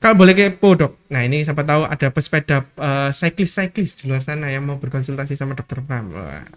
kalau 0.00 0.16
boleh 0.16 0.32
kepo 0.32 0.74
dok. 0.74 0.92
Nah 1.12 1.22
ini 1.28 1.44
siapa 1.44 1.60
tahu 1.60 1.84
ada 1.84 2.08
pesepeda 2.08 2.64
eh, 2.64 3.10
cyclist-cyclist 3.12 4.02
di 4.02 4.04
luar 4.08 4.24
sana 4.24 4.48
yang 4.48 4.64
mau 4.64 4.80
berkonsultasi 4.80 5.36
sama 5.36 5.52
dokter 5.52 5.84
Pram. 5.84 6.08
Wah. 6.10 6.48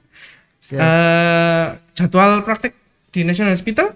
siap. 0.63 0.79
Eh, 0.79 1.65
jadwal 1.99 2.41
praktek 2.47 2.73
di 3.11 3.27
National 3.27 3.53
Hospital 3.53 3.93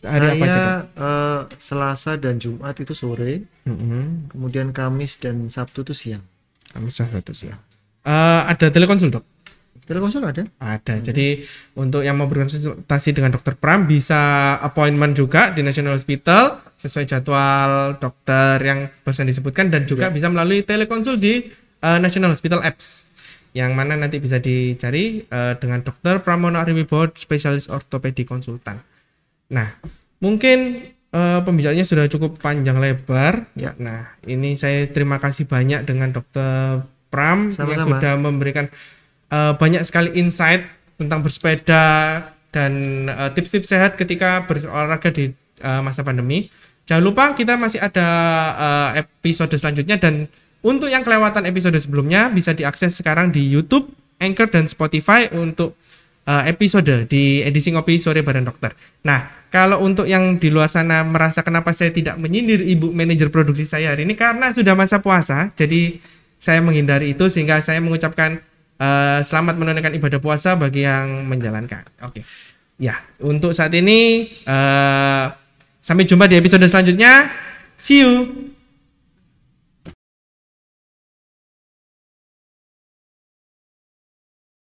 hari 0.00 0.26
apa 0.32 0.44
aja 0.44 0.48
Saya 0.48 0.68
eh, 0.96 1.40
Selasa 1.60 2.12
dan 2.16 2.40
Jumat 2.40 2.76
itu 2.80 2.96
sore, 2.96 3.44
Mm-mm. 3.68 4.32
kemudian 4.32 4.72
Kamis 4.72 5.20
dan 5.20 5.48
Sabtu 5.52 5.84
itu 5.84 5.92
siang. 5.92 6.24
Kami 6.72 6.88
satu 6.88 7.34
siang. 7.34 7.60
Eh, 8.04 8.40
ada 8.48 8.66
telekonsul 8.72 9.12
dok? 9.12 9.24
Telekonsul 9.90 10.22
ada? 10.22 10.46
Ada. 10.62 11.02
Jadi 11.02 11.42
untuk 11.74 12.06
yang 12.06 12.14
mau 12.14 12.30
berkonsultasi 12.30 13.10
dengan 13.10 13.34
dokter 13.34 13.58
Pram 13.58 13.90
bisa 13.90 14.54
appointment 14.62 15.18
juga 15.18 15.50
di 15.50 15.66
National 15.66 15.98
Hospital 15.98 16.62
sesuai 16.78 17.10
jadwal 17.10 17.98
dokter 17.98 18.62
yang 18.62 18.86
barusan 19.02 19.26
disebutkan 19.26 19.66
dan 19.74 19.90
juga 19.90 20.06
bisa 20.14 20.30
melalui 20.30 20.62
telekonsul 20.62 21.18
di 21.18 21.42
eh, 21.82 21.98
National 21.98 22.30
Hospital 22.30 22.62
Apps 22.62 23.10
yang 23.50 23.74
mana 23.74 23.98
nanti 23.98 24.22
bisa 24.22 24.38
dicari 24.38 25.26
eh, 25.26 25.54
dengan 25.58 25.82
dokter 25.82 26.22
Pramono 26.22 26.62
Ariwibowo 26.62 27.10
spesialis 27.18 27.66
ortopedi 27.66 28.22
konsultan. 28.22 28.78
Nah, 29.50 29.74
mungkin 30.22 30.86
eh, 31.10 31.40
pembicaraannya 31.42 31.82
sudah 31.82 32.06
cukup 32.06 32.38
panjang 32.38 32.78
lebar. 32.78 33.50
Ya. 33.58 33.74
Nah, 33.74 34.14
ini 34.22 34.54
saya 34.54 34.86
terima 34.86 35.18
kasih 35.18 35.50
banyak 35.50 35.82
dengan 35.82 36.14
dokter 36.14 36.86
Pram 37.10 37.50
yang 37.50 37.58
Sama-sama. 37.58 37.98
sudah 37.98 38.14
memberikan 38.22 38.70
eh, 39.30 39.52
banyak 39.56 39.82
sekali 39.86 40.12
insight 40.18 40.66
tentang 41.00 41.24
bersepeda 41.24 41.84
dan 42.50 42.72
eh, 43.08 43.30
tips-tips 43.32 43.70
sehat 43.70 43.96
ketika 43.96 44.44
berolahraga 44.44 45.08
di 45.14 45.32
eh, 45.62 45.80
masa 45.80 46.02
pandemi. 46.02 46.50
Jangan 46.90 47.02
lupa 47.06 47.24
kita 47.38 47.54
masih 47.54 47.78
ada 47.78 48.08
eh, 48.58 49.06
episode 49.06 49.54
selanjutnya 49.54 49.96
dan 49.96 50.26
untuk 50.60 50.92
yang 50.92 51.00
kelewatan 51.00 51.48
episode 51.48 51.78
sebelumnya 51.80 52.28
bisa 52.28 52.52
diakses 52.52 52.92
sekarang 53.00 53.32
di 53.32 53.48
YouTube, 53.48 53.88
Anchor 54.20 54.52
dan 54.52 54.68
Spotify 54.68 55.30
untuk 55.32 55.78
eh, 56.28 56.50
episode 56.50 57.08
di 57.08 57.40
edisi 57.40 57.72
ngopi 57.72 57.96
sore 57.96 58.20
bareng 58.20 58.44
dokter. 58.44 58.76
Nah, 59.06 59.48
kalau 59.48 59.80
untuk 59.80 60.04
yang 60.04 60.36
di 60.36 60.52
luar 60.52 60.68
sana 60.68 61.00
merasa 61.00 61.40
kenapa 61.40 61.72
saya 61.72 61.90
tidak 61.90 62.20
menyindir 62.20 62.60
ibu 62.60 62.92
manajer 62.92 63.32
produksi 63.32 63.64
saya 63.64 63.96
hari 63.96 64.04
ini 64.04 64.14
karena 64.14 64.52
sudah 64.52 64.76
masa 64.76 65.00
puasa, 65.00 65.48
jadi 65.56 65.96
saya 66.40 66.60
menghindari 66.60 67.16
itu 67.16 67.28
sehingga 67.28 67.60
saya 67.60 67.80
mengucapkan 67.80 68.40
eh, 68.80 69.20
selamat 69.20 69.54
menunaikan 69.60 69.92
ibadah 69.92 70.18
puasa 70.18 70.56
bagi 70.56 70.88
yang 70.88 71.28
menjalankan. 71.28 71.84
Oke. 72.02 72.24
Ya, 72.80 72.96
untuk 73.20 73.52
saat 73.52 73.76
ini 73.76 74.32
eh, 74.32 75.24
sampai 75.84 76.04
jumpa 76.08 76.24
di 76.24 76.40
episode 76.40 76.64
selanjutnya. 76.64 77.28
See 77.76 78.00
you. 78.00 78.50